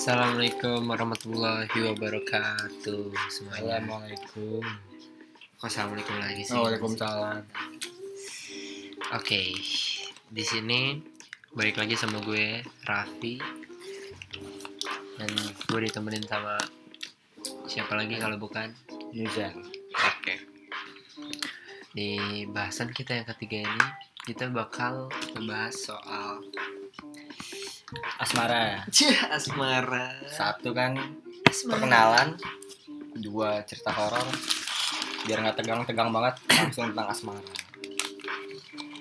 Assalamualaikum 0.00 0.88
warahmatullahi 0.88 1.76
wabarakatuh 1.92 3.12
semuanya. 3.28 3.84
Assalamualaikum. 3.84 4.64
Kok 5.60 5.66
Assalamualaikum 5.68 6.16
lagi 6.16 6.40
sih. 6.40 6.56
Waalaikumsalam. 6.56 7.44
Oke, 9.12 9.60
di 10.32 10.40
sini 10.40 11.04
balik 11.52 11.76
lagi 11.76 12.00
sama 12.00 12.16
gue 12.24 12.64
Raffi 12.88 13.44
dan 15.20 15.30
gue 15.68 15.80
ditemenin 15.84 16.24
sama 16.24 16.56
siapa 17.68 17.92
lagi 17.92 18.16
kalau 18.16 18.40
bukan 18.40 18.72
Yuzan. 19.12 19.52
Oke. 20.16 20.40
Di 21.92 22.48
bahasan 22.48 22.96
kita 22.96 23.20
yang 23.20 23.28
ketiga 23.36 23.68
ini 23.68 23.84
kita 24.24 24.48
bakal 24.48 25.12
membahas 25.36 25.76
soal 25.76 26.40
Asmara. 28.22 28.86
Cih, 28.94 29.10
asmara. 29.30 30.14
Satu 30.30 30.70
kan 30.70 30.94
Asmara. 31.42 31.70
perkenalan, 31.78 32.28
dua 33.18 33.66
cerita 33.66 33.90
horor. 33.90 34.26
Biar 35.26 35.42
nggak 35.42 35.58
tegang-tegang 35.58 36.14
banget, 36.14 36.34
langsung 36.48 36.94
tentang 36.94 37.10
asmara. 37.10 37.52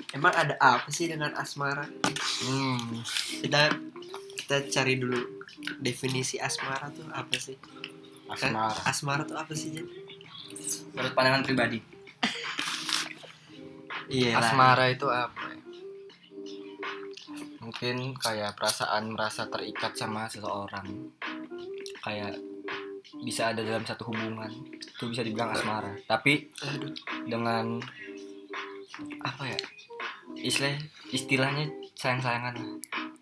Emang 0.09 0.33
ada 0.33 0.57
apa 0.57 0.89
sih 0.89 1.05
dengan 1.05 1.37
asmara? 1.37 1.85
Hmm. 2.43 3.05
Kita 3.45 3.69
kita 4.41 4.55
cari 4.73 4.97
dulu 4.97 5.45
definisi 5.77 6.41
asmara 6.41 6.89
tuh 6.89 7.05
apa 7.13 7.37
sih? 7.37 7.55
Asmara. 8.25 8.81
Asmara 8.89 9.21
tuh 9.25 9.37
apa 9.37 9.53
sih, 9.53 9.69
Jen? 9.69 9.85
Menurut 10.97 11.13
pandangan 11.13 11.45
pribadi. 11.45 11.77
Iya. 14.09 14.41
Asmara 14.41 14.89
itu 14.89 15.05
apa? 15.05 15.48
Mungkin 17.69 18.17
kayak 18.17 18.57
perasaan 18.57 19.13
merasa 19.13 19.45
terikat 19.45 19.93
sama 19.93 20.25
seseorang. 20.25 21.13
Kayak 22.01 22.41
bisa 23.21 23.51
ada 23.51 23.65
dalam 23.65 23.81
satu 23.83 24.13
hubungan 24.13 24.49
itu 24.77 25.03
bisa 25.09 25.25
dibilang 25.25 25.49
asmara 25.51 25.97
tapi 26.05 26.45
Aduh. 26.61 26.93
dengan 27.25 27.81
apa 29.25 29.43
ya 29.49 29.59
istilah 30.37 30.77
istilahnya 31.09 31.73
sayang 31.97 32.21
sayangan 32.21 32.55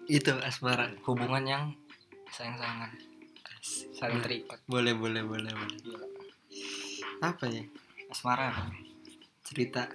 Itu 0.08 0.36
asmara. 0.44 0.92
hubungan 1.08 1.44
yang 1.44 1.64
sayang 2.32 2.60
sayangan 2.60 2.92
saling 3.96 4.20
terikat 4.24 4.60
Boleh, 4.68 4.96
boleh, 4.96 5.24
boleh, 5.24 5.52
boleh. 5.52 6.08
Apa 7.24 7.48
ya? 7.48 7.64
asmara 8.12 8.52
Cerita 9.44 9.88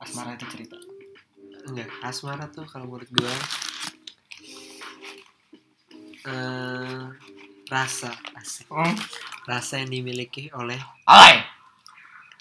asmara 0.00 0.36
itu 0.36 0.46
cerita 0.48 0.76
enggak 1.66 1.88
asmara 2.04 2.46
tuh 2.52 2.66
kalau 2.68 2.86
menurut 2.86 3.10
gue 3.10 3.34
eh 6.28 7.02
rasa 7.68 8.12
asik 8.38 8.68
rasa 9.44 9.80
yang 9.80 9.90
dimiliki 9.92 10.52
oleh 10.56 10.78
Alay. 11.04 11.44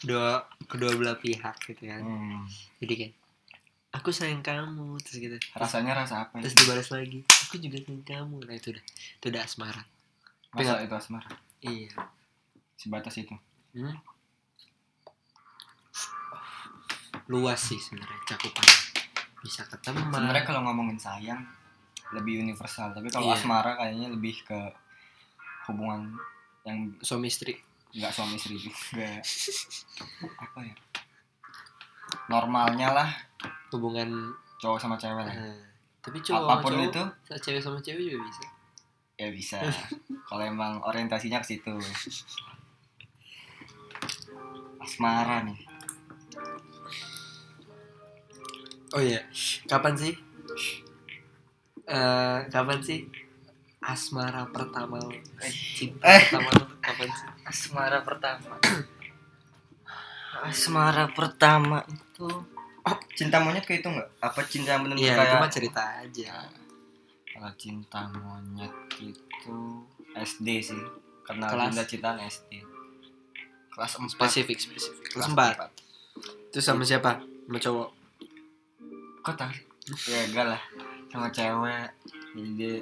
dua 0.03 0.45
kedua 0.67 0.93
belah 0.95 1.17
pihak 1.17 1.55
gitu 1.67 1.83
kan. 1.88 2.03
Hmm. 2.03 2.43
jadi 2.83 2.93
kayak 2.93 3.13
aku 3.95 4.13
sayang 4.13 4.45
kamu 4.45 4.99
terus 5.01 5.17
gitu. 5.17 5.38
Rasanya 5.57 5.97
rasa 5.97 6.27
apa 6.27 6.38
ya? 6.38 6.45
terus 6.45 6.55
dibalas 6.59 6.89
lagi 6.93 7.25
aku 7.47 7.55
juga 7.57 7.81
sayang 7.81 8.03
kamu. 8.05 8.38
Nah 8.45 8.55
itu 8.55 8.75
udah 8.75 8.83
itu 9.17 9.25
udah 9.31 9.41
asmara. 9.41 9.83
Masa 10.53 10.83
itu 10.83 10.95
asmara? 10.95 11.29
Iya. 11.63 11.91
Sebatas 12.77 13.15
itu? 13.17 13.35
Hmm? 13.73 13.97
luas 17.27 17.59
sih 17.59 17.75
sebenarnya 17.75 18.23
cakupannya 18.23 18.97
bisa 19.48 19.64
ke 19.64 19.80
teman 19.80 20.12
sebenarnya 20.12 20.44
kalau 20.44 20.59
ngomongin 20.67 21.00
sayang 21.00 21.40
lebih 22.12 22.44
universal. 22.44 22.92
Tapi 22.92 23.08
kalau 23.08 23.31
Iya. 23.31 23.40
asmara 23.40 23.80
kayaknya 23.80 24.12
lebih 24.12 24.44
ke 24.44 24.59
hubungan 25.72 26.20
yang 26.67 26.92
suami 27.00 27.31
istri. 27.31 27.56
Nggak 27.96 28.12
suami 28.12 28.36
istri 28.36 28.59
juga. 28.59 29.07
Apa 30.44 30.59
ya? 30.68 30.75
Normalnya 32.28 32.91
lah. 32.91 33.09
Hubungan 33.72 34.36
cowok 34.59 34.80
sama 34.84 35.00
cewek 35.00 35.24
lah. 35.24 35.31
Eh, 35.31 35.63
tapi 36.03 36.19
cowok 36.19 36.44
apa 36.44 36.56
pun 36.59 36.72
cowok, 36.75 36.88
itu. 36.91 37.03
cewek 37.40 37.62
sama 37.63 37.80
cewek 37.80 38.03
juga 38.03 38.19
bisa. 38.28 38.44
Ya 39.16 39.28
bisa. 39.31 39.57
Kalau 40.28 40.44
emang 40.44 40.84
orientasinya 40.84 41.40
ke 41.40 41.47
situ. 41.56 41.72
Asmara 44.84 45.44
nih 45.44 45.76
oh 48.94 49.02
iya. 49.02 49.22
Kapan 49.66 49.94
sih? 49.96 50.14
Eh 51.88 52.40
kapan 52.48 52.80
sih? 52.84 53.08
Asmara 53.80 54.44
pertama. 54.52 55.00
Lo 55.00 55.12
eh, 55.14 55.53
cinta 55.75 56.03
Eh. 56.03 56.22
pertama 56.28 56.50
lo 56.56 56.66
kapan 56.80 57.09
sih? 57.09 57.28
Asmara 57.44 58.00
pertama. 58.03 58.53
Asmara 60.44 61.06
pertama 61.09 61.81
itu 61.88 62.28
oh, 62.84 62.98
cinta 63.18 63.42
monyet 63.42 63.66
kayak 63.66 63.81
itu 63.81 63.90
nggak? 63.90 64.09
Apa 64.22 64.42
cinta 64.46 64.75
yang 64.75 64.84
benar 64.86 64.96
iya 65.00 65.14
itu 65.14 65.19
kayak 65.24 65.42
mah 65.42 65.52
cerita 65.52 65.81
aja. 66.04 66.34
Kalau 67.28 67.52
cinta 67.58 68.00
monyet 68.12 68.74
itu 69.00 69.58
SD 70.14 70.48
sih. 70.62 70.81
Karena 71.25 71.52
Kelas? 71.52 71.75
cinta 71.75 71.84
cintaan 71.84 72.18
SD 72.24 72.52
kelas 73.78 73.94
4 73.94 74.09
spesifik 74.09 74.58
spesifik. 74.58 75.06
Kelas 75.14 75.30
empat. 75.30 75.69
Itu 76.50 76.58
sama 76.66 76.81
siapa? 76.81 77.22
Sama 77.22 77.58
cowok 77.62 77.88
tahu 79.33 79.51
ya 80.11 80.19
enggak 80.27 80.45
lah. 80.55 80.61
Sama 81.07 81.31
cewek 81.31 81.88
jadi 82.35 82.51
dia 82.55 82.73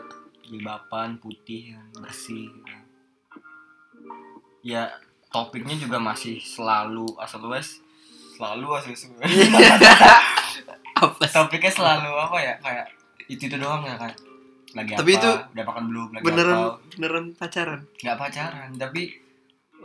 jilbaban 0.46 1.18
putih 1.22 1.78
yang 1.78 1.86
bersih. 1.98 2.50
Ya 4.66 4.90
topiknya 5.30 5.78
juga 5.78 6.02
masih 6.02 6.42
selalu 6.42 7.06
asal 7.22 7.46
luas 7.46 7.82
selalu 8.36 8.68
asal 8.76 8.92
apa 10.96 11.24
topiknya 11.28 11.72
selalu 11.72 12.12
apa 12.14 12.38
ya? 12.42 12.54
Kayak 12.60 12.86
itu 13.30 13.50
itu 13.50 13.58
doang 13.58 13.86
ya 13.86 13.96
kayak 13.98 14.18
lagi 14.76 14.92
Tapi 15.00 15.12
apa? 15.16 15.20
itu 15.22 15.30
udah 15.56 15.66
makan 15.66 15.84
belum? 15.88 16.08
Lagi 16.12 16.24
beneran 16.26 16.58
apa? 16.58 16.70
beneran 16.98 17.26
pacaran? 17.38 17.82
Nggak 18.04 18.18
pacaran 18.20 18.70
tapi 18.76 19.02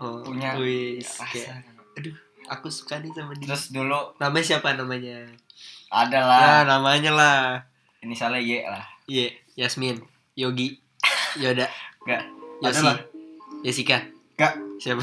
oh, 0.01 0.25
Punya 0.27 0.59
wis, 0.59 1.07
rasa. 1.21 1.31
kayak, 1.31 2.17
aku 2.51 2.67
suka 2.73 2.99
nih 2.99 3.13
sama 3.15 3.33
dia. 3.39 3.47
Terus 3.47 3.71
dulu 3.71 4.19
namanya 4.19 4.45
siapa 4.45 4.75
namanya 4.75 5.31
ada 5.91 6.19
nah 6.23 6.31
lah. 6.31 6.79
namanya 6.79 7.11
lah. 7.11 7.39
Ini 8.01 8.15
salah 8.15 8.39
Y 8.39 8.63
lah. 8.63 8.87
Iya 9.11 9.35
Yasmin 9.59 9.99
Yogi 10.39 10.79
Yoda. 11.43 11.67
Nggak. 12.07 12.23
Yosi. 12.63 12.87
Lah. 12.87 12.99
Jessica 13.67 13.99
Nggak. 14.39 14.55
siapa? 14.79 15.03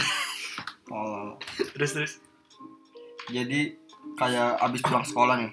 Oh 0.87 1.35
terus 1.75 1.91
terus. 1.91 2.13
Jadi 3.27 3.75
kayak 4.15 4.63
abis 4.63 4.81
pulang 4.81 5.03
sekolah 5.03 5.35
nih. 5.43 5.51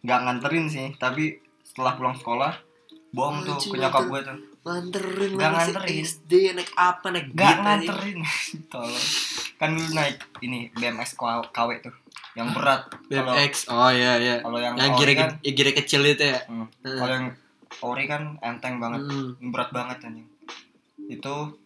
Nggak 0.00 0.20
nganterin 0.24 0.66
sih 0.72 0.88
tapi 0.96 1.36
setelah 1.60 1.92
pulang 2.00 2.16
sekolah 2.16 2.56
bohong 3.12 3.44
tuh 3.44 3.56
ke 3.72 3.76
nyokap 3.80 4.08
gue 4.08 4.20
tuh. 4.24 4.38
nganterin 4.66 5.30
masih 5.38 5.72
nganterin. 5.78 6.04
SD 6.04 6.32
naik 6.56 6.70
apa 6.74 7.06
naik 7.12 7.28
aja. 7.36 7.54
nganterin. 7.62 8.18
Tolong 8.72 9.06
kan 9.56 9.72
dulu 9.72 9.88
naik 9.96 10.20
ini 10.44 10.68
BMX 10.76 11.16
KW 11.52 11.70
tuh 11.80 11.94
yang 12.36 12.52
berat. 12.52 12.92
BMX 13.08 13.72
oh 13.72 13.88
iya 13.88 14.20
iya. 14.20 14.36
kalau 14.44 14.60
yang 14.60 14.76
yang 14.76 14.92
ori 14.92 15.14
kan 15.16 15.40
ya, 15.40 15.52
gira 15.56 15.72
kecil 15.72 16.04
itu 16.04 16.24
ya? 16.36 16.40
Hmm, 16.44 16.68
kalau 16.84 17.12
yang 17.16 17.26
ori 17.80 18.04
kan 18.04 18.36
enteng 18.44 18.76
banget. 18.76 19.08
Hmm. 19.08 19.50
berat 19.50 19.72
banget 19.72 20.04
anjing. 20.04 20.28
Itu 21.08 21.56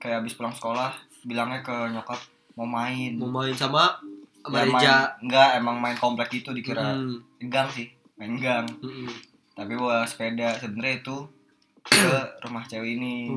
kayak 0.00 0.24
abis 0.24 0.36
pulang 0.40 0.56
sekolah 0.56 0.96
bilangnya 1.28 1.60
ke 1.60 1.76
nyokap 1.92 2.20
mau 2.56 2.64
main. 2.64 3.20
Mau 3.20 3.28
main 3.28 3.52
sama 3.52 4.00
sama 4.44 4.60
Ya, 4.60 4.68
main, 4.68 4.88
enggak 5.24 5.48
emang 5.60 5.76
main 5.80 5.96
komplek 6.00 6.32
itu 6.32 6.52
dikira. 6.56 6.96
Hmm. 6.96 7.20
gang 7.52 7.68
sih 7.68 7.92
main 8.16 8.40
gang. 8.40 8.66
Hmm. 8.80 9.08
tapi 9.54 9.78
bawa 9.78 10.02
sepeda 10.02 10.58
sebenarnya 10.58 10.98
itu 10.98 11.30
ke 11.84 12.00
rumah 12.40 12.64
cewek 12.64 12.96
ini. 12.96 13.28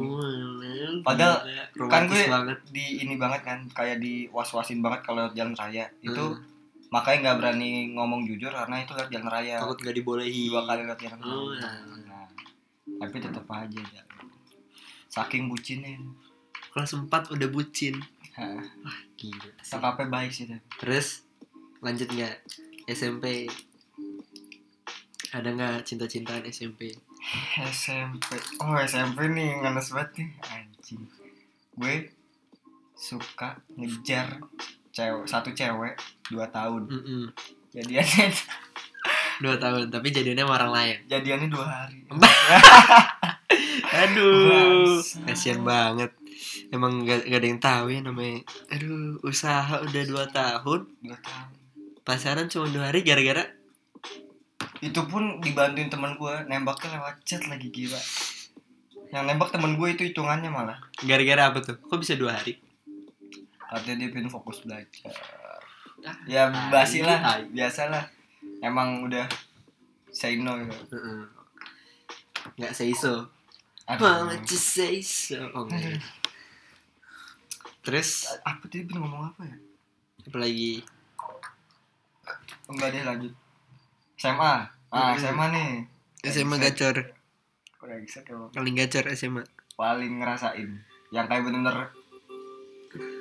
Padahal 1.02 1.44
Gila, 1.44 1.64
kan 1.86 2.08
romantis 2.08 2.16
gue- 2.18 2.32
banget 2.32 2.60
di 2.70 2.86
ini 3.02 3.14
banget 3.16 3.42
kan 3.44 3.60
kayak 3.70 3.98
di 3.98 4.28
was 4.28 4.50
wasin 4.50 4.80
banget 4.80 5.04
kalau 5.04 5.28
jalan 5.32 5.54
raya 5.54 5.86
itu 6.00 6.16
Hmm. 6.18 6.40
makanya 6.88 7.20
nggak 7.26 7.38
berani 7.38 7.70
ngomong 7.92 8.24
jujur 8.24 8.50
karena 8.50 8.80
itu 8.80 8.92
lewat 8.92 9.10
jalan 9.10 9.28
raya 9.30 9.56
takut 9.58 9.78
nggak 9.78 9.92
dibolehi 9.94 10.48
dua 10.48 10.64
kali 10.64 10.82
lewat 10.82 11.00
jalan 11.02 11.20
Oh, 11.22 11.52
raya 11.52 11.60
ya. 11.60 11.70
nah, 12.06 12.28
tapi 12.98 13.16
tetap 13.20 13.46
aja 13.50 13.82
ya. 13.84 14.04
saking 15.10 15.48
bucinnya 15.48 16.00
kelas 16.70 16.94
4 16.94 17.10
udah 17.30 17.50
bucin 17.50 18.00
Hah, 18.34 18.62
gila 19.16 19.50
sih. 19.60 19.76
baik 20.08 20.30
sih 20.30 20.46
tapi. 20.46 20.62
terus 20.78 21.26
lanjut 21.80 22.08
nggak 22.08 22.36
SMP 22.88 23.50
ada 25.30 25.50
nggak 25.50 25.84
cinta-cintaan 25.84 26.46
SMP 26.46 26.96
SMP 27.68 28.24
oh 28.60 28.78
SMP 28.80 29.28
nih 29.28 29.60
ngenes 29.60 29.92
banget 29.92 30.10
nih. 30.18 30.30
Anjing. 30.48 31.04
Gue 31.76 31.96
suka 32.94 33.60
ngejar 33.76 34.40
cewek 34.90 35.28
satu 35.28 35.52
cewek 35.52 35.94
dua 36.28 36.48
tahun. 36.50 36.88
Mm-mm. 36.88 37.24
jadiannya 37.70 38.32
dua 39.38 39.56
tahun 39.60 39.92
tapi 39.92 40.08
jadinya 40.10 40.48
sama 40.48 40.54
orang 40.58 40.72
lain. 40.74 40.96
Jadiannya 41.06 41.50
dua 41.52 41.66
hari. 41.68 42.00
Aduh, 43.98 45.00
kasihan 45.26 45.62
banget. 45.64 46.12
Emang 46.70 47.04
gak, 47.04 47.26
gak 47.26 47.40
ada 47.40 47.48
yang 47.48 47.62
tahu 47.62 47.86
ya 47.90 48.00
namanya. 48.02 48.42
Aduh, 48.70 49.18
usaha 49.24 49.80
udah 49.80 50.04
dua 50.06 50.26
tahun, 50.28 50.80
Dua 51.02 51.18
tahun. 51.18 51.50
pasaran 52.04 52.48
cuma 52.48 52.68
dua 52.68 52.88
hari 52.92 53.04
gara-gara 53.04 53.46
itu 54.84 55.02
pun 55.10 55.42
dibantuin 55.42 55.90
teman 55.90 56.18
gue 56.18 56.36
nembaknya 56.46 57.02
lewat 57.02 57.16
chat 57.26 57.42
lagi 57.50 57.74
gila 57.74 57.98
yang 59.10 59.24
nembak 59.26 59.50
temen 59.56 59.80
gue 59.80 59.88
itu 59.96 60.04
hitungannya 60.12 60.52
malah 60.52 60.78
gara-gara 61.02 61.50
apa 61.50 61.64
tuh? 61.64 61.80
Kok 61.80 62.00
bisa 62.04 62.20
dua 62.20 62.38
hari? 62.38 62.60
katanya 63.68 64.08
dia 64.08 64.10
pengen 64.16 64.32
fokus 64.32 64.64
belajar 64.64 65.12
ya 66.24 66.48
basi 66.72 67.04
lah 67.04 67.20
tai. 67.20 67.52
biasa 67.52 67.92
lah 67.92 68.04
emang 68.64 69.04
udah 69.04 69.28
say 70.08 70.40
no 70.40 70.56
gitu. 70.64 70.98
Nggak 72.58 72.74
say 72.74 72.96
so. 72.96 73.28
Mama 73.86 74.34
just 74.48 74.72
say 74.72 75.04
so. 75.04 75.38
Oh, 75.52 75.68
enggak. 75.68 76.00
Terus 77.84 78.26
apa 78.42 78.64
tadi 78.72 78.88
ngomong 78.88 79.36
apa 79.36 79.42
ya 79.46 79.58
apalagi 80.28 80.84
enggak 82.68 82.90
deh 82.92 83.04
lanjut 83.04 83.34
SMA 84.18 84.54
ah. 84.90 85.14
SMA 85.16 85.46
nih. 85.54 85.70
SMA 86.26 86.58
gacor, 86.58 87.14
paling 88.52 88.74
gacor 88.76 89.06
SMA. 89.14 89.46
paling 89.78 90.18
ngerasain. 90.18 90.82
Yang 91.14 91.26
kayak 91.30 91.44
bener-bener 91.46 91.78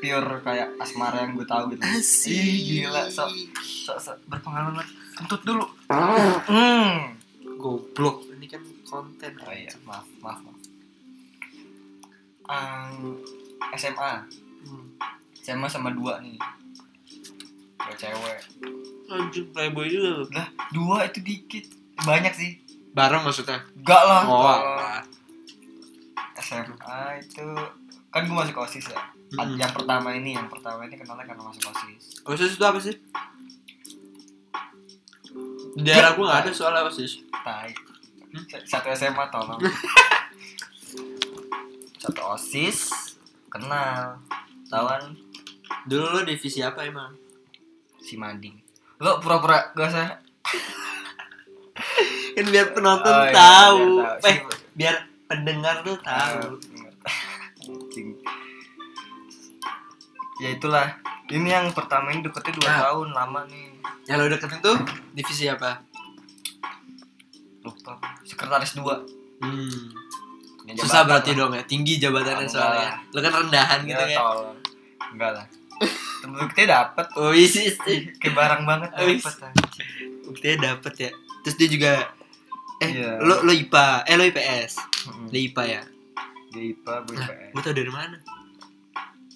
pure 0.00 0.40
kayak 0.40 0.72
asmara 0.80 1.28
yang 1.28 1.36
gue 1.36 1.44
tahu 1.44 1.76
gitu. 1.76 1.82
Asik. 1.84 2.32
Ih, 2.32 2.56
gila 2.88 3.04
sok 3.12 3.28
sok 3.60 3.98
sok. 4.00 4.16
Berpengalaman 4.26 4.82
kentut 5.12 5.44
dulu. 5.44 5.68
Hmm. 6.48 7.12
Goblok, 7.56 8.24
ini 8.36 8.48
kan 8.48 8.60
konten. 8.84 9.32
oh 9.44 9.52
iya 9.52 9.72
maaf 9.84 10.08
maaf 10.20 10.40
maaf. 10.44 10.58
Ang, 12.46 13.20
SMA 13.76 14.12
Hmm. 14.66 14.86
SMA 15.38 15.68
sama 15.70 15.94
dua 15.94 16.18
nih. 16.18 16.34
Dua 17.78 17.94
cewek 17.94 18.38
Anjing 19.08 19.46
playboy 19.48 19.86
juga 19.86 20.08
lu. 20.12 20.24
lah 20.30 20.46
dua 20.70 21.06
itu 21.06 21.18
dikit 21.20 21.64
banyak 21.98 22.32
sih 22.32 22.50
Bareng 22.90 23.22
maksudnya? 23.22 23.60
enggak 23.74 24.02
lah 24.02 24.22
Oh, 24.24 24.40
alah. 24.42 25.00
SMA 26.36 26.98
itu 27.20 27.44
kan 28.08 28.22
gue 28.22 28.34
masuk 28.34 28.56
osis 28.60 28.86
ya 28.86 29.00
Hmm. 29.28 29.54
yang 29.54 29.70
pertama 29.70 30.10
ini 30.12 30.32
yang 30.32 30.46
pertama 30.46 30.82
ini 30.82 30.94
kenalnya 30.94 31.26
karena 31.26 31.42
masuk 31.44 31.66
osis 31.66 32.22
OSIS 32.22 32.54
itu 32.54 32.62
apa 32.62 32.78
sih? 32.78 32.94
Di 35.74 35.82
daerah 35.82 36.14
gue 36.14 36.22
gak 36.22 36.40
ada 36.40 36.50
soalnya 36.50 36.82
OSIS 36.82 37.20
tai 37.36 37.74
Hmm? 38.26 38.42
satu 38.62 38.86
SMA 38.92 39.24
tolong 39.28 39.58
satu 41.98 42.20
osis 42.28 42.90
kenal 43.48 44.20
tawan 44.66 45.14
Dulu 45.84 46.06
lo 46.12 46.22
divisi 46.22 46.60
apa 46.60 46.82
emang? 46.82 47.14
si 47.98 48.14
mading 48.14 48.54
lo 48.98 49.10
pura-pura 49.18 49.70
gak 49.72 49.86
usah. 49.86 50.06
Kan 52.34 52.46
biar 52.46 52.66
penonton 52.70 53.06
Oh, 53.06 53.22
iya, 53.22 53.32
tahu. 53.32 53.78
biar 53.96 54.14
tahu. 54.14 54.26
Eh, 54.26 54.36
biar 54.74 54.94
pendengar 55.26 55.74
tuh 55.80 55.96
tahu. 55.98 56.58
Anjing. 57.62 58.08
ya 60.36 60.48
itulah. 60.50 60.86
Ini 61.26 61.48
yang 61.50 61.66
pertama 61.72 62.08
ini 62.08 62.20
deketnya 62.20 62.52
dua 62.54 62.66
Nah. 62.66 62.76
tahun 62.84 63.08
lama 63.10 63.40
nih. 63.46 63.64
Yang 64.04 64.16
lo 64.16 64.24
deketin 64.30 64.58
tuh 64.60 64.76
divisi 65.12 65.44
apa? 65.46 65.80
lupa. 67.60 67.92
Sekretaris 68.22 68.74
dua. 68.74 68.94
Hmm. 69.40 69.90
Susah 70.76 71.02
berarti 71.02 71.32
dong 71.32 71.50
ya, 71.50 71.62
tinggi 71.62 71.96
jabatannya 71.96 72.42
Ah, 72.42 72.46
soalnya. 72.46 72.88
Lo 73.10 73.18
kan 73.20 73.32
rendahan 73.36 73.78
gitu 73.82 74.00
ya, 74.00 74.08
ya. 74.08 74.16
tol. 74.16 74.38
enggak 75.08 75.30
lah 75.32 75.44
buktinya 76.26 76.66
dapet 76.82 77.06
Oh 77.14 77.30
isi 77.30 77.70
kayak 78.16 78.32
barang 78.32 78.62
banget 78.62 78.90
Wis. 79.00 79.22
dapet 79.22 79.36
anjing. 79.46 79.68
Buktinya 80.22 80.56
dapet 80.68 80.94
ya 80.98 81.10
Terus 81.40 81.56
dia 81.56 81.68
juga 81.68 81.92
Eh, 82.76 82.90
Iya. 82.92 83.16
lo, 83.18 83.40
lo 83.40 83.50
IPA 83.50 84.04
Eh, 84.04 84.14
lo 84.14 84.24
IPS 84.24 84.72
Mm-mm. 85.06 85.26
Lo 85.26 85.38
IPA 85.38 85.62
ya? 85.66 85.82
dia 86.48 86.62
IPA 86.66 86.92
gue 87.02 87.14
Nah, 87.14 87.26
IPS 87.26 87.50
gue 87.50 87.62
tau 87.62 87.74
dari 87.74 87.88
mana? 87.90 88.16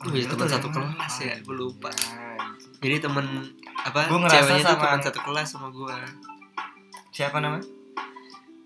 Oh, 0.00 0.08
iya, 0.08 0.24
Lu 0.24 0.32
teman 0.32 0.48
satu 0.48 0.66
mana? 0.66 0.96
kelas 0.96 1.14
ya, 1.20 1.34
gue 1.38 1.54
lupa. 1.54 1.92
Anjing. 1.92 2.72
Jadi 2.80 2.96
temen 2.98 3.26
apa? 3.78 4.00
Gua 4.06 4.18
ngerasa 4.18 4.36
ceweknya 4.38 4.56
tuh 4.58 4.68
sama- 4.70 4.82
teman 4.82 5.00
satu 5.02 5.20
kelas 5.20 5.46
sama 5.46 5.68
gue. 5.70 5.96
siapa 7.10 7.36
namanya 7.38 7.66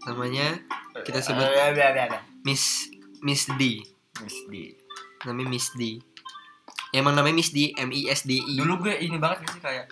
Namanya 0.04 0.46
Kita 0.96 1.18
sebut- 1.18 1.42
Eh, 1.44 1.74
ada 1.74 1.84
ada 1.90 2.18
Miss 2.42 2.86
Miss 3.20 3.50
D. 3.50 3.82
Miss 4.20 4.36
D 4.46 4.74
Namanya 5.22 5.48
Miss 5.48 5.68
D. 5.72 5.98
Ya, 6.94 7.02
emang 7.02 7.18
namanya 7.18 7.42
Miss 7.42 7.50
D, 7.50 7.74
M 7.74 7.90
I 7.90 8.06
S 8.06 8.22
D 8.22 8.38
I. 8.38 8.54
dulu 8.54 8.86
gue 8.86 8.94
ini 9.02 9.18
banget 9.18 9.42
sih 9.50 9.58
kayak 9.58 9.90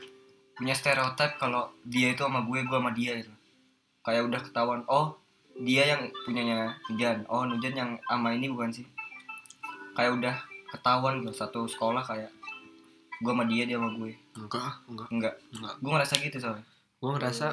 punya 0.55 0.71
stereotip 0.71 1.35
kalau 1.35 1.75
dia 1.83 2.15
itu 2.15 2.23
sama 2.23 2.47
gue 2.47 2.63
gue 2.63 2.79
sama 2.79 2.95
dia 2.95 3.19
gitu. 3.19 3.35
Kayak 4.07 4.31
udah 4.31 4.41
ketahuan 4.47 4.87
oh 4.87 5.19
dia 5.59 5.99
yang 5.99 6.07
punyanya 6.23 6.79
Nujan. 6.87 7.27
Oh 7.27 7.43
Nujan 7.43 7.75
yang 7.75 7.99
sama 8.07 8.39
ini 8.39 8.47
bukan 8.47 8.71
sih? 8.71 8.87
Kayak 9.99 10.23
udah 10.23 10.47
ketahuan 10.71 11.27
gitu 11.27 11.35
satu 11.35 11.67
sekolah 11.67 12.07
kayak 12.07 12.31
gue 13.19 13.33
sama 13.35 13.51
dia 13.51 13.67
dia 13.67 13.83
sama 13.83 13.99
gue. 13.99 14.15
Enggak, 14.39 14.63
ah, 14.63 14.79
enggak, 14.87 15.09
enggak. 15.11 15.35
Enggak. 15.59 15.75
gue 15.83 15.91
ngerasa 15.91 16.15
gitu 16.23 16.39
soalnya. 16.39 16.63
Gue 17.03 17.11
ngerasa 17.19 17.47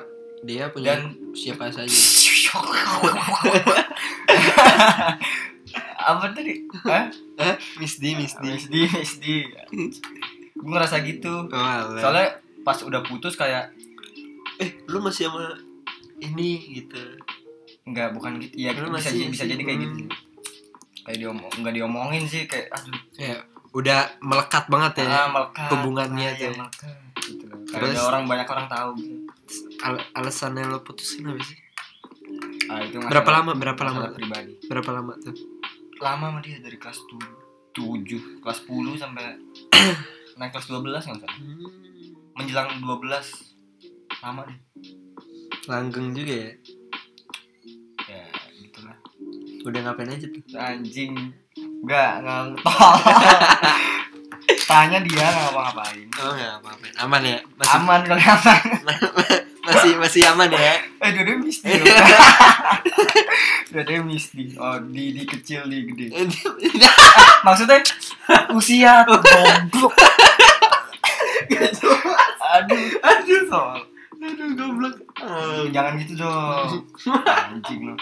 dia 0.45 0.69
punya 0.69 0.93
dan 0.93 1.17
siapa 1.33 1.73
saja. 1.73 1.89
apa 5.99 6.31
tadi 6.31 6.63
Hah? 6.81 7.11
Eh, 7.35 7.55
Miss 7.75 7.95
D, 7.95 8.13
Miss 8.13 8.33
D. 8.33 8.45
Miss 8.47 8.65
D 8.65 8.75
Miss 8.85 9.13
D 9.17 9.25
gue 10.51 10.67
ngerasa 10.67 10.99
gitu 11.01 11.45
Oh, 11.45 11.83
soalnya 11.93 12.35
pas 12.61 12.79
udah 12.79 12.99
putus 13.01 13.33
kayak 13.33 13.71
eh, 14.57 14.83
lu 14.85 14.99
masih 14.99 15.27
sama 15.27 15.55
ini 16.17 16.49
gitu. 16.77 16.99
Enggak, 17.81 18.11
bukan 18.11 18.37
gitu. 18.37 18.53
Ya 18.59 18.71
Lu 18.73 18.91
bisa 18.91 19.07
masih- 19.07 19.15
jadi 19.17 19.29
bisa 19.29 19.43
jadi 19.45 19.61
kayak 19.61 19.79
gitu. 19.79 19.95
hmm. 20.01 20.11
Kayak 21.01 21.17
diomong 21.17 21.51
enggak 21.53 21.73
diomongin 21.73 22.23
sih 22.23 22.43
kayak 22.43 22.67
aduh 22.69 22.99
Ya, 23.15 23.35
udah 23.71 23.99
melekat 24.19 24.67
banget 24.67 24.93
ya. 24.99 25.07
ah, 25.07 25.27
melekat. 25.29 25.67
hubungannya 25.71 26.27
Ah, 26.27 26.35
tuh. 26.35 26.43
ya, 26.43 26.51
melekat. 26.53 26.95
Gitu 27.19 27.43
loh. 27.45 27.59
Terus? 27.65 27.93
ada 27.93 28.03
orang 28.05 28.23
banyak 28.25 28.47
orang 28.47 28.67
tahu 28.67 28.89
gitu. 28.95 29.15
Al- 29.79 30.05
alasannya 30.13 30.63
lo 30.65 30.79
putusin 30.79 31.23
apa 31.25 31.39
sih? 31.39 31.57
Ah, 32.67 32.83
itu 32.83 32.99
Berapa 32.99 33.29
lama? 33.31 33.51
Berapa 33.53 33.81
lama? 33.81 34.11
pribadi. 34.11 34.53
Berapa 34.65 34.89
lama 34.91 35.13
tuh? 35.17 35.33
Lama 35.99 36.31
sama 36.31 36.39
dia 36.39 36.57
dari 36.63 36.79
kelas 36.79 36.99
7, 37.75 38.39
kelas 38.39 38.59
10 38.65 38.95
sampai 38.95 39.35
naik 40.39 40.51
kelas 40.55 40.71
12 40.71 40.79
enggak 40.79 41.03
salah. 41.03 41.31
Hmm. 41.35 41.67
Menjelang 42.39 42.79
12 42.79 44.23
lama 44.23 44.41
deh. 44.47 44.59
Langgeng 45.67 46.15
juga 46.15 46.33
ya. 46.33 46.51
Ya, 48.07 48.23
gitulah. 48.63 48.97
Udah 49.67 49.79
ngapain 49.83 50.11
aja 50.11 50.27
tuh? 50.27 50.43
Anjing. 50.55 51.35
Enggak, 51.83 52.23
enggak. 52.23 52.63
Tanya 54.69 55.01
dia 55.01 55.25
nggak 55.25 55.43
ngapa-ngapain. 55.51 56.07
Oh 56.21 56.35
ya, 56.37 56.61
apa 56.61 56.69
Aman 57.01 57.21
ya? 57.25 57.41
Masih 57.57 57.75
Aman 57.75 57.99
kalau 58.05 58.21
aman. 58.21 58.61
masih 59.69 59.93
masih 60.01 60.21
aman 60.33 60.49
ya? 60.49 60.81
Eh, 60.99 61.09
dua 61.13 61.37
misdi. 61.37 61.69
dua 63.69 63.99
misdi. 64.01 64.43
Oh, 64.57 64.77
di 64.89 65.13
di 65.13 65.23
kecil 65.29 65.69
di 65.69 65.85
gede. 65.85 66.09
Maksudnya 67.45 67.79
usia 68.51 69.01
goblok. 69.07 69.93
Aduh, 72.49 72.85
aduh 73.05 73.41
soal. 73.45 73.79
Aduh 74.19 74.49
goblok. 74.57 74.95
Oh, 75.21 75.63
Jangan 75.69 76.01
gitu 76.01 76.13
dong. 76.17 76.83
Anjing 77.25 77.93
lu. 77.93 77.95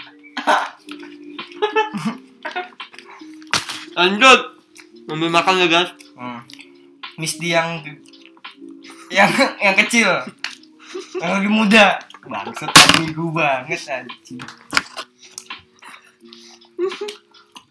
Lanjut. 3.94 4.40
Ambil 5.08 5.30
makan 5.32 5.64
ya 5.64 5.66
guys. 5.68 5.90
Hmm. 6.16 6.40
Misdi 7.16 7.52
yang 7.52 7.80
yang 9.08 9.30
yang 9.58 9.76
kecil. 9.76 10.08
Yang 11.20 11.32
lebih 11.40 11.52
muda. 11.52 11.86
Bangsat 12.28 12.72
amigu 12.72 13.32
banget 13.32 13.80
anjing. 13.88 14.40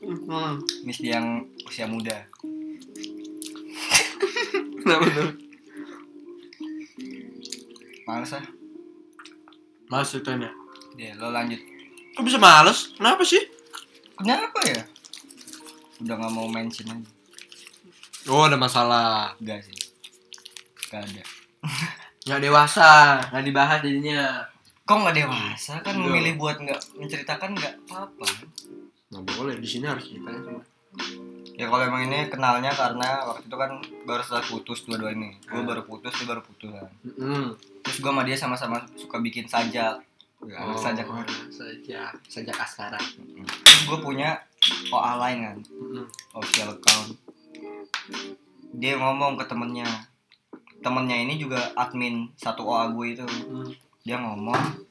Hmm. 0.08 0.62
Misdi 0.86 1.10
yang 1.12 1.46
usia 1.66 1.90
muda. 1.90 2.28
Kenapa 4.84 5.06
tuh? 5.12 5.32
Males 8.08 8.32
ah. 8.38 8.46
Males 9.92 10.10
ceritanya. 10.12 10.50
Ya, 10.96 11.14
lo 11.20 11.30
lanjut. 11.30 11.60
Kok 12.16 12.24
bisa 12.24 12.40
males? 12.40 12.96
Kenapa 12.96 13.22
sih? 13.28 13.44
Kenapa 14.18 14.60
ya? 14.66 14.82
Udah 16.02 16.16
nggak 16.18 16.34
mau 16.34 16.48
mention 16.50 16.90
aja. 16.90 17.12
Oh 18.28 18.48
ada 18.48 18.56
masalah. 18.60 19.36
Enggak 19.40 19.64
sih. 19.68 19.78
Gak 20.88 21.04
ada. 21.04 21.24
Nggak 22.28 22.42
dewasa, 22.42 22.90
nggak 23.26 23.46
dibahas 23.46 23.80
jadinya. 23.80 24.44
Kok 24.84 24.98
nggak 24.98 25.16
dewasa 25.18 25.74
kan 25.82 25.94
Iya. 25.94 26.02
memilih 26.02 26.34
buat 26.36 26.58
nggak 26.58 26.82
menceritakan 26.96 27.50
nggak 27.54 27.74
apa-apa. 27.86 28.28
nggak 29.08 29.24
boleh 29.26 29.56
di 29.56 29.64
sini 29.66 29.88
harus 29.88 30.04
ceritain 30.04 30.36
semua 30.38 30.64
ya 31.56 31.66
kalau 31.66 31.80
emang 31.82 32.04
ini 32.06 32.28
kenalnya 32.28 32.70
karena 32.70 33.24
waktu 33.24 33.48
itu 33.48 33.56
kan 33.56 33.72
baru 34.04 34.20
setelah 34.20 34.44
putus 34.46 34.84
dua-dua 34.84 35.10
ini 35.10 35.32
gue 35.40 35.56
Hmm. 35.56 35.64
baru 35.66 35.82
putus 35.82 36.12
dia 36.14 36.28
baru 36.28 36.44
putus 36.44 36.68
kan 36.70 36.92
Mm-mm. 37.08 37.56
terus 37.82 37.98
gue 37.98 38.12
sama 38.12 38.22
dia 38.22 38.36
sama-sama 38.36 38.78
suka 38.94 39.18
bikin 39.18 39.48
sajak 39.48 39.96
ya, 40.44 40.58
oh, 40.60 40.76
sajak 40.76 41.08
sajak 41.48 42.12
sajak 42.22 42.58
askara 42.58 43.00
terus 43.00 43.82
gue 43.86 43.98
punya 43.98 44.44
OA 44.90 45.14
lain 45.18 45.38
kan 45.42 45.58
Mm-mm. 45.66 46.06
official 46.34 46.70
account 46.74 47.16
dia 48.72 48.94
ngomong 48.96 49.34
ke 49.36 49.46
temennya 49.46 49.88
temennya 50.82 51.18
ini 51.18 51.36
juga 51.42 51.74
admin 51.74 52.30
satu 52.38 52.68
OA 52.68 52.94
gue 52.94 53.08
itu. 53.18 53.26
Mm. 53.26 53.70
dia 54.08 54.24
ngomong 54.24 54.88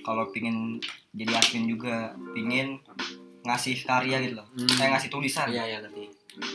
kalau 0.00 0.32
pingin 0.32 0.80
jadi 1.12 1.36
admin 1.36 1.68
juga 1.68 2.16
pingin 2.32 2.80
ngasih 3.44 3.76
karya 3.84 4.24
gitu 4.24 4.40
loh. 4.40 4.48
Hmm. 4.56 4.68
kayak 4.80 4.90
ngasih 4.96 5.10
tulisan. 5.12 5.46
Iya 5.52 5.64
iya 5.68 5.78
ngerti. 5.84 6.04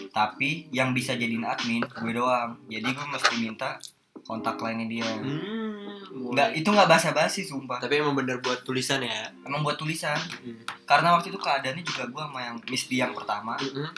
Tapi 0.10 0.74
yang 0.74 0.92
bisa 0.92 1.14
jadiin 1.14 1.46
admin 1.46 1.86
gue 1.86 2.12
doang. 2.12 2.58
Jadi 2.66 2.90
gue 2.90 3.06
mesti 3.14 3.36
minta 3.38 3.78
kontak 4.26 4.58
lainnya 4.58 4.90
dia. 4.90 5.06
Hmm, 5.06 6.34
nggak 6.34 6.58
itu 6.58 6.70
nggak 6.70 6.90
basa-basi 6.90 7.46
sumpah. 7.46 7.78
Tapi 7.78 8.02
emang 8.02 8.18
bener 8.18 8.42
buat 8.42 8.66
tulisan 8.66 9.06
ya? 9.06 9.30
Emang 9.46 9.62
buat 9.62 9.78
tulisan. 9.78 10.18
Mm. 10.42 10.66
karena 10.90 11.14
waktu 11.14 11.30
itu 11.30 11.38
keadaannya 11.38 11.86
juga 11.86 12.10
gue 12.10 12.24
sama 12.26 12.40
yang 12.42 12.58
Miss 12.74 12.90
D 12.90 12.98
yang 12.98 13.14
pertama. 13.14 13.54
Mm-mm. 13.62 13.90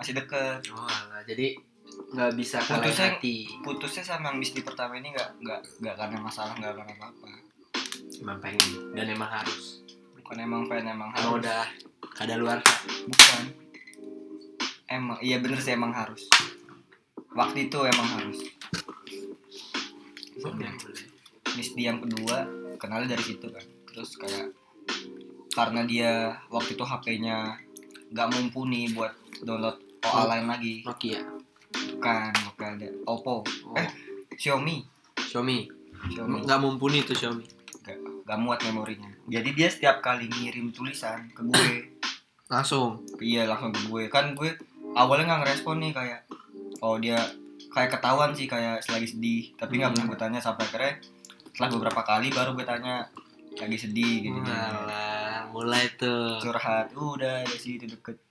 masih 0.00 0.16
deket. 0.16 0.64
Oh 0.72 0.88
jadi 1.26 1.58
nggak 2.08 2.32
bisa 2.34 2.56
Putusnya- 2.60 3.16
hati. 3.16 3.36
putusnya 3.60 4.00
sama 4.00 4.30
yang 4.30 4.38
Miss 4.40 4.52
D 4.52 4.62
pertama 4.62 4.96
ini 4.96 5.12
nggak 5.12 5.28
nggak 5.38 5.60
nggak 5.82 5.94
karena 5.94 6.18
masalah 6.18 6.54
nggak 6.54 6.72
karena 6.72 6.92
apa 6.94 7.06
apa 7.10 7.28
emang 8.18 8.38
pengen 8.40 8.70
dan 8.96 9.06
emang 9.08 9.30
harus. 9.30 9.84
Bukan 10.16 10.36
emang 10.38 10.62
pengen 10.66 10.96
emang 10.96 11.10
harus. 11.12 11.28
udah 11.38 11.62
kada 12.14 12.34
luar 12.34 12.58
bukan. 13.04 13.42
Emang 14.88 15.18
iya 15.20 15.36
bener 15.38 15.60
sih 15.60 15.76
emang 15.76 15.92
harus. 15.92 16.24
Waktu 17.30 17.68
itu 17.68 17.78
emang 17.78 18.08
harus. 18.08 18.38
Boleh 20.38 20.70
boleh. 20.72 21.04
Miss 21.54 21.74
D 21.74 21.82
yang 21.82 22.00
kedua 22.00 22.46
kenalnya 22.78 23.14
dari 23.14 23.24
situ 23.26 23.46
kan. 23.46 23.64
Terus 23.84 24.16
kayak 24.16 24.48
karena 25.52 25.82
dia 25.84 26.12
waktu 26.48 26.72
itu 26.72 26.84
HP-nya 26.86 27.58
nggak 28.08 28.28
mumpuni 28.32 28.88
buat 28.94 29.12
download 29.44 29.76
OA 30.00 30.22
lain 30.24 30.46
lagi. 30.48 30.74
Nokia 30.86 31.20
bukan 31.98 32.30
bukan 32.48 32.70
ada. 32.78 32.88
Oppo. 33.04 33.42
Oh, 33.42 33.74
Eh. 33.74 33.88
Xiaomi. 34.32 34.86
Xiaomi. 35.18 35.66
Xiaomi. 36.08 36.38
Nggak 36.46 36.58
mumpuni 36.58 37.02
tuh 37.02 37.12
Xiaomi. 37.12 37.42
Nggak 38.22 38.38
muat 38.38 38.60
memorinya. 38.62 39.10
Jadi 39.26 39.50
dia 39.50 39.66
setiap 39.66 39.98
kali 39.98 40.30
ngirim 40.30 40.70
tulisan 40.70 41.26
ke 41.34 41.42
gue. 41.42 41.72
Langsung? 42.46 43.02
Iya 43.18 43.44
langsung 43.44 43.74
ke 43.74 43.82
gue. 43.84 44.02
Kan 44.06 44.32
gue 44.32 44.54
awalnya 44.94 45.26
nggak 45.28 45.40
ngerespon 45.42 45.80
nih 45.80 45.92
kayak 45.92 46.20
oh 46.78 46.96
dia 46.96 47.18
kayak 47.68 47.90
ketahuan 47.90 48.30
sih 48.30 48.46
kayak 48.46 48.78
selagi 48.80 49.08
sedih. 49.10 49.42
Tapi 49.54 49.72
nggak 49.74 49.90
Hmm. 49.90 49.96
pernah 49.98 50.08
gue 50.08 50.18
tanya 50.20 50.40
sampai 50.40 50.64
akhirnya 50.64 50.94
setelah 51.50 51.70
beberapa 51.74 52.00
kali 52.04 52.30
baru 52.30 52.54
gue 52.54 52.62
tanya 52.62 53.10
lagi 53.58 53.74
sedih? 53.76 54.14
Gitu. 54.22 54.38
Walah, 54.38 55.50
mulai 55.50 55.84
tuh. 55.92 56.38
Curhat 56.38 56.94
udah 56.94 57.42
ya 57.42 57.56
sih 57.58 57.74
itu 57.74 57.90
deket. 57.90 58.22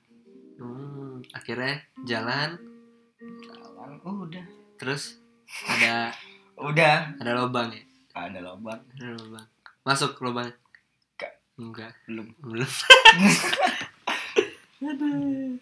Hmm, 0.56 1.20
akhirnya 1.32 1.78
jalan 2.02 2.58
jalan 3.88 4.16
udah. 4.22 4.46
Terus 4.76 5.04
ada 5.64 6.12
udah. 6.68 7.16
Ada 7.18 7.32
lubang 7.38 7.72
ya? 7.72 7.84
Ada 8.12 8.40
lubang 8.42 8.82
ada 8.82 9.14
lubang 9.14 9.46
masuk 9.86 10.20
lubang 10.20 10.52
Enggak. 11.16 11.32
enggak. 11.56 11.92
Belum. 12.06 12.28
Belum. 12.44 12.68
Aduh. 14.78 15.58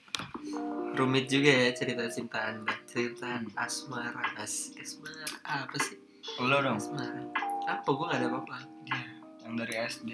rumit 0.96 1.27
juga 1.27 1.48
ya 1.48 1.70
cerita 1.72 2.03
cinta 2.08 2.51
anda 2.51 2.72
cerita 2.84 3.27
Hmm. 3.27 3.48
asmara. 3.55 4.24
As 4.36 4.72
asmara 4.75 5.27
apa 5.44 5.75
sih? 5.77 6.00
Lo 6.39 6.58
dong. 6.58 6.79
Asmara. 6.79 7.22
Apa? 7.65 7.86
Gue 7.86 8.05
gak 8.08 8.20
ada 8.20 8.27
apa-apa. 8.27 8.58
Iya, 8.86 9.08
yang 9.41 9.53
dari 9.55 9.75
SD 9.79 10.10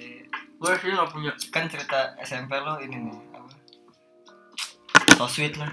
gue 0.58 0.72
sih 0.78 0.90
gak 0.92 1.10
punya. 1.10 1.32
Kan 1.50 1.66
cerita 1.66 2.14
SMP 2.20 2.54
lo 2.58 2.78
ini 2.78 2.98
nih 3.00 3.18
apa? 3.32 3.54
So 5.16 5.26
sweet 5.26 5.56
lah 5.56 5.70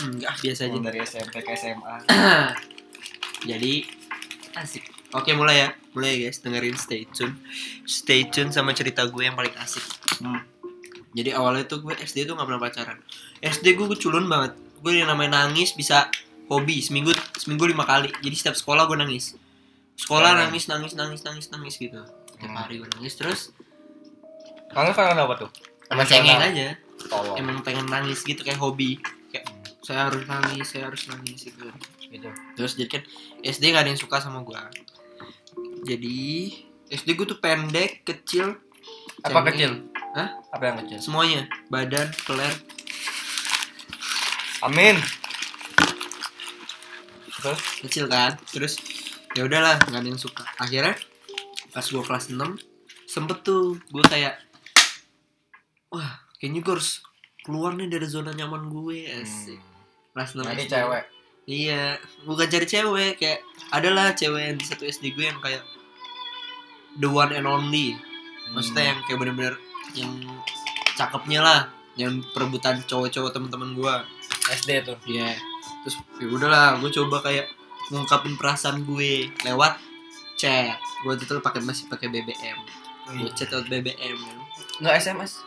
enggak 0.00 0.32
biasa 0.36 0.60
aja. 0.64 0.78
dari 0.78 0.98
SMP 1.00 1.34
ke 1.38 1.50
SMA 1.52 1.94
jadi 3.50 3.72
asik. 4.56 4.84
oke 5.10 5.30
mulai 5.32 5.56
ya. 5.58 5.68
Mulai 5.92 6.08
ya 6.10 6.26
guys. 6.26 6.38
Dengerin 6.38 6.76
stay 6.76 7.02
tune. 7.08 7.34
Stay 7.84 8.26
tune 8.26 8.50
sama 8.50 8.70
cerita 8.72 9.02
gue 9.04 9.22
yang 9.22 9.34
paling 9.34 9.54
asik. 9.56 9.82
Hmm. 10.18 10.42
jadi 11.10 11.34
awalnya 11.34 11.64
tuh 11.64 11.80
gue 11.80 11.94
SD 11.94 12.24
tuh 12.24 12.34
gak 12.34 12.44
pernah 12.44 12.60
pacaran. 12.60 12.98
SD 13.40 13.74
gue 13.74 13.86
culun 13.96 14.26
banget. 14.26 14.52
Gue 14.78 14.94
yang 14.94 15.08
namanya 15.08 15.42
nangis 15.42 15.72
bisa 15.72 16.06
hobi 16.46 16.78
seminggu 16.78 17.10
seminggu 17.34 17.64
lima 17.64 17.82
kali. 17.82 18.12
Jadi 18.18 18.34
setiap 18.34 18.54
sekolah 18.54 18.84
gue 18.84 18.96
nangis. 18.96 19.34
Sekolah 19.94 20.30
Hmm. 20.32 20.40
nangis 20.46 20.66
nangis 20.66 20.92
nangis 20.94 21.22
nangis 21.22 21.46
nangis 21.48 21.74
gitu. 21.76 21.98
Setiap 22.28 22.44
Hmm. 22.44 22.58
hari 22.58 22.78
gue 22.78 22.88
nangis. 22.92 23.14
Terus 23.14 23.40
Kamu 24.68 24.92
karena 24.92 25.24
apa 25.24 25.34
tuh? 25.38 25.50
emang 25.88 26.04
cengeng 26.04 26.36
aja. 26.38 26.76
Tolong. 26.98 27.38
emang 27.38 27.62
pengen 27.62 27.86
nangis 27.86 28.20
gitu 28.20 28.42
kayak 28.42 28.58
hobi 28.58 28.98
saya 29.88 30.12
harus 30.12 30.20
nangis 30.22 30.66
saya 30.68 30.84
harus 30.86 31.08
nangis 31.08 31.40
gitu 31.42 31.64
Gitu. 32.08 32.24
terus 32.56 32.72
jadi 32.72 32.88
kan 32.90 33.02
SD 33.40 33.68
gak 33.68 33.84
ada 33.84 33.90
yang 33.92 34.00
suka 34.00 34.16
sama 34.16 34.40
gue 34.40 34.56
jadi 35.84 36.20
SD 36.88 37.08
gue 37.14 37.26
tuh 37.26 37.36
pendek 37.36 38.00
kecil 38.02 38.56
Apa 39.20 39.44
cengeng. 39.44 39.48
kecil? 39.52 39.72
Hah? 40.12 40.28
Apa 40.50 40.62
yang 40.66 40.76
kecil? 40.80 40.98
semuanya 40.98 41.44
badan 41.68 42.08
peler 42.24 42.48
Amin. 44.60 44.96
Terus? 47.30 47.60
kecil 47.78 48.04
kan 48.08 48.34
terus 48.48 48.80
ya 49.32 49.44
udahlah 49.44 49.78
nggak 49.84 50.00
ada 50.00 50.08
yang 50.08 50.18
suka 50.18 50.42
akhirnya 50.56 50.96
pas 51.70 51.84
gue 51.84 52.00
kelas 52.00 52.32
6 52.32 52.40
sempet 53.04 53.38
tuh 53.40 53.78
gue 53.86 54.04
kayak 54.04 54.34
wah 55.88 56.18
kayaknya 56.36 56.60
gue 56.60 56.72
harus 56.72 57.04
keluar 57.44 57.72
nih 57.72 57.86
dari 57.86 58.04
zona 58.04 58.32
nyaman 58.32 58.66
gue 58.66 59.06
asik 59.14 59.60
kelas 60.18 60.34
6 60.34 60.42
Jadi 60.42 60.64
SD. 60.66 60.72
cewek. 60.74 61.04
iya 61.46 61.84
bukan 62.26 62.46
cari 62.50 62.66
cewek 62.66 63.12
kayak 63.22 63.40
adalah 63.70 64.10
cewek 64.18 64.42
yang 64.50 64.56
di 64.58 64.66
satu 64.66 64.82
SD 64.82 65.14
gue 65.14 65.30
yang 65.30 65.38
kayak 65.38 65.62
the 66.98 67.06
one 67.06 67.30
and 67.30 67.46
only 67.46 67.94
maksudnya 68.50 68.90
yang 68.90 68.98
kayak 69.06 69.18
bener-bener 69.22 69.54
yang 69.94 70.10
cakepnya 70.98 71.40
lah 71.40 71.60
yang 71.98 72.22
perebutan 72.34 72.78
cowok-cowok 72.86 73.34
teman-teman 73.34 73.74
gue 73.74 73.94
SD 74.54 74.86
tuh. 74.86 74.96
Iya. 75.04 75.34
Terus 75.84 75.96
ya 76.22 76.26
udahlah, 76.30 76.78
gue 76.78 76.90
coba 76.94 77.26
kayak 77.26 77.50
ngungkapin 77.90 78.38
perasaan 78.38 78.86
gue 78.86 79.28
lewat 79.42 79.82
chat. 80.38 80.78
Gue 81.02 81.18
tuh 81.18 81.42
pakai 81.42 81.60
masih 81.66 81.90
pakai 81.90 82.06
BBM. 82.06 82.58
Gue 83.18 83.30
chat 83.34 83.50
lewat 83.50 83.66
BBM. 83.66 84.16
Nggak 84.78 84.94
SMS. 85.02 85.42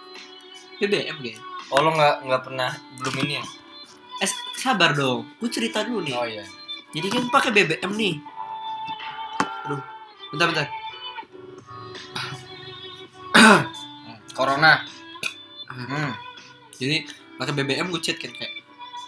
BBM 0.84 1.18
kan. 1.24 1.40
Oh 1.72 1.80
lo 1.80 1.96
nggak 1.96 2.28
nggak 2.28 2.42
pernah 2.44 2.72
belum 3.00 3.16
ini 3.24 3.40
ya? 3.40 3.46
Eh, 4.22 4.30
sabar 4.54 4.94
dong. 4.94 5.26
Gue 5.36 5.50
cerita 5.50 5.82
dulu 5.82 6.06
nih. 6.06 6.14
Oh 6.14 6.24
iya. 6.24 6.46
Jadi 6.92 7.08
kan 7.10 7.24
pakai 7.28 7.50
BBM 7.50 7.92
nih. 7.92 8.14
Aduh, 9.66 9.82
bentar 10.30 10.46
bentar. 10.48 10.68
Corona. 14.32 14.86
Hmm. 15.68 16.12
Jadi 16.76 17.08
pakai 17.36 17.54
BBM 17.54 17.90
gue 17.90 18.00
chat 18.00 18.16
kan 18.16 18.30
kayak 18.30 18.54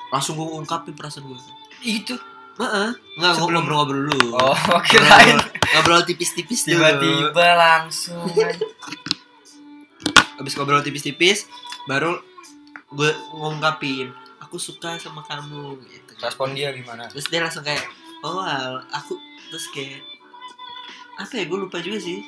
langsung 0.10 0.34
gue 0.34 0.48
ungkapin 0.48 0.94
perasaan 0.94 1.26
gue. 1.26 1.38
Itu. 1.84 2.16
Heeh. 2.56 2.90
Enggak 3.18 3.32
Sebelum- 3.36 3.66
ngobrol-ngobrol 3.66 4.02
dulu. 4.08 4.28
Oh, 4.36 4.54
Ngobrol- 4.58 4.86
kirain 4.86 5.38
ngobrol 5.74 6.02
tipis-tipis 6.04 6.66
dulu. 6.66 6.78
tiba-tiba 6.80 7.48
langsung. 7.56 8.30
habis 10.34 10.54
ngobrol 10.54 10.82
tipis-tipis 10.82 11.46
baru 11.86 12.18
gue 12.90 13.10
ngungkapin 13.32 14.10
aku 14.54 14.62
suka 14.62 15.02
sama 15.02 15.26
kamu 15.26 15.82
gitu. 15.90 16.14
Respon 16.22 16.54
dia 16.54 16.70
gimana? 16.78 17.10
terus 17.10 17.26
dia 17.26 17.42
langsung 17.42 17.66
kayak 17.66 17.82
oh 18.22 18.38
al- 18.38 18.86
aku 18.94 19.18
terus 19.50 19.66
kayak 19.74 20.06
apa 21.18 21.42
ya 21.42 21.50
gue 21.50 21.58
lupa 21.58 21.82
juga 21.82 21.98
sih. 21.98 22.22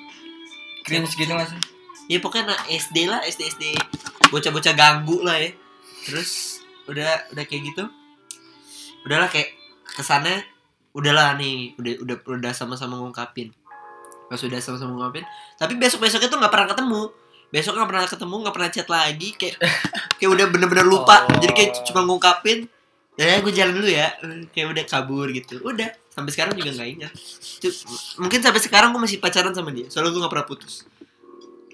Cringe 0.81 1.05
gitu 1.13 1.29
nggak 1.29 1.53
sih? 1.53 1.61
ya 2.09 2.17
pokoknya 2.17 2.49
anak 2.49 2.65
SD 2.65 3.05
lah 3.05 3.21
SD 3.29 3.41
SD 3.53 3.63
bocah-bocah 4.33 4.73
ganggu 4.73 5.21
lah 5.21 5.37
ya. 5.37 5.53
Terus 6.09 6.65
udah 6.89 7.29
udah 7.29 7.43
kayak 7.45 7.61
gitu. 7.69 7.93
Udahlah 9.05 9.29
kayak 9.29 9.53
kesannya 9.93 10.49
udahlah 10.97 11.37
nih 11.37 11.77
udah 11.77 11.93
udah 12.09 12.17
udah 12.41 12.51
sama-sama 12.57 12.97
ngungkapin. 13.05 13.53
Pas 14.33 14.41
udah 14.41 14.57
sama-sama 14.57 14.97
ngungkapin 14.97 15.29
tapi 15.61 15.77
besok 15.77 16.01
besoknya 16.01 16.33
tuh 16.33 16.41
nggak 16.41 16.49
pernah 16.49 16.73
ketemu 16.73 17.01
besok 17.53 17.77
nggak 17.77 17.89
pernah 17.89 18.03
ketemu 18.07 18.35
nggak 18.45 18.55
pernah 18.55 18.69
chat 18.71 18.87
lagi 18.89 19.29
kayak 19.37 19.55
kayak 20.17 20.29
udah 20.31 20.45
bener-bener 20.49 20.85
lupa. 20.85 21.25
Oh. 21.29 21.39
jadi 21.41 21.53
kayak 21.53 21.71
cuma 21.89 22.05
ngungkapin 22.05 22.69
ya 23.15 23.39
gue 23.39 23.53
jalan 23.55 23.73
dulu 23.75 23.89
ya. 23.89 24.07
Kayak 24.51 24.67
udah 24.75 24.83
kabur 24.85 25.27
gitu. 25.31 25.63
Udah 25.63 25.89
sampai 26.11 26.31
sekarang 26.31 26.53
juga 26.55 26.71
nggak 26.75 26.89
ingat. 26.99 27.13
Mungkin 28.19 28.39
sampai 28.43 28.61
sekarang 28.63 28.91
gue 28.95 29.01
masih 29.03 29.19
pacaran 29.19 29.51
sama 29.55 29.71
dia 29.71 29.87
soalnya 29.91 30.11
gue 30.15 30.21
nggak 30.23 30.33
pernah 30.33 30.47
putus. 30.47 30.83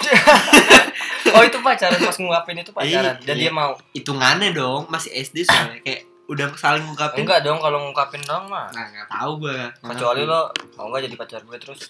Oh 1.32 1.44
itu 1.48 1.58
pacaran 1.64 2.00
pas 2.02 2.18
ngungkapin 2.20 2.60
itu 2.60 2.72
pacaran 2.76 3.16
Iya, 3.16 3.24
dan 3.24 3.36
iya. 3.40 3.48
dia 3.48 3.52
mau? 3.54 3.72
Hitungannya 3.96 4.52
dong 4.52 4.92
masih 4.92 5.16
SD 5.16 5.48
soalnya 5.48 5.80
kayak 5.80 6.02
udah 6.28 6.48
saling 6.60 6.84
ngungkapin. 6.88 7.24
Enggak 7.24 7.40
dong 7.44 7.60
kalau 7.64 7.78
ngungkapin 7.88 8.22
dong 8.28 8.52
mah. 8.52 8.68
Nah 8.76 8.86
nggak 8.92 9.08
tahu 9.08 9.32
gue 9.48 9.58
kecuali 9.80 10.22
lo 10.28 10.52
mau 10.76 10.92
nggak 10.92 11.02
jadi 11.08 11.16
pacar 11.16 11.42
gue 11.48 11.58
terus 11.60 11.82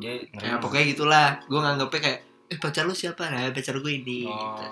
dia 0.00 0.20
ya 0.36 0.60
pokoknya 0.60 0.84
gitulah. 0.92 1.28
Gue 1.48 1.60
nganggepnya 1.64 2.00
kayak 2.00 2.20
eh 2.54 2.58
pacar 2.62 2.86
lu 2.86 2.94
siapa? 2.94 3.26
Nah 3.26 3.50
pacar 3.50 3.74
gue 3.82 3.92
ini 3.92 4.30
oh, 4.30 4.54
gitu. 4.54 4.62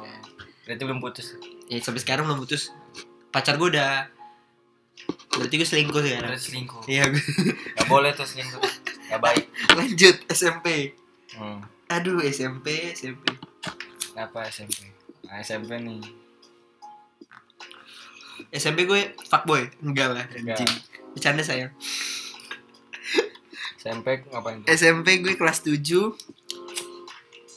berarti 0.70 0.82
belum 0.86 1.02
putus. 1.02 1.34
Ya 1.66 1.82
sampai 1.82 1.98
sekarang 1.98 2.30
belum 2.30 2.38
putus. 2.46 2.70
Pacar 3.34 3.58
gue 3.58 3.74
udah 3.74 4.06
berarti 5.34 5.54
gue 5.58 5.66
selingkuh 5.66 6.04
ya 6.06 6.22
berarti 6.22 6.54
selingkuh. 6.54 6.86
Iya. 6.86 7.10
Gue 7.10 7.22
nggak 7.74 7.88
boleh 7.90 8.14
tuh 8.14 8.22
selingkuh. 8.22 8.62
Nggak 9.10 9.20
baik. 9.20 9.44
Lanjut 9.74 10.16
SMP 10.30 10.94
hmm. 11.34 11.60
aduh 11.90 12.22
SMP 12.22 12.94
SMP 12.94 13.26
apa 14.14 14.46
SMP 14.46 14.94
nah, 15.26 15.42
SMP 15.42 15.82
nih. 15.82 15.98
SMP 18.54 18.86
gue 18.86 19.18
fuckboy. 19.26 19.66
Enggak 19.82 20.14
lah 20.14 20.24
Enggak. 20.38 20.62
anjing 20.62 20.72
bercanda 21.18 21.42
sayang. 21.42 21.74
SMP 23.82 24.22
ngapain 24.30 24.62
tuh? 24.62 24.70
SMP 24.70 25.18
gue 25.18 25.34
kelas 25.34 25.66
7 25.66 25.82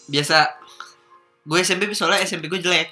biasa. 0.08 0.38
Gue 1.42 1.62
SMP 1.62 1.86
soalnya 1.92 2.22
SMP 2.22 2.48
gue 2.48 2.58
jelek. 2.58 2.90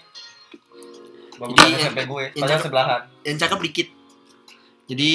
Bagus 1.36 1.58
jadi 1.58 1.74
SMP 1.84 2.00
gue 2.06 2.24
yang 2.34 2.46
cakep- 2.46 2.64
sebelahan. 2.64 3.02
yang 3.22 3.38
cakep 3.38 3.60
dikit. 3.64 3.88
Jadi 4.86 5.12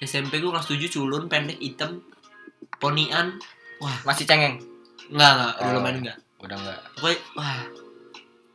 SMP 0.00 0.38
gue 0.38 0.48
kelas 0.48 0.66
7 0.66 0.88
culun 0.88 1.26
pendek 1.26 1.58
hitam 1.58 2.00
ponian. 2.78 3.36
Masih 4.02 4.24
cengeng? 4.24 4.62
Enggak 5.08 5.30
enggak 5.32 5.52
udah 5.54 5.68
Oh. 5.68 5.74
lumayan 5.76 5.96
enggak. 6.00 6.18
udah 6.40 6.56
enggak. 6.56 6.78
Pokoknya 6.96 7.18
wah. 7.34 7.60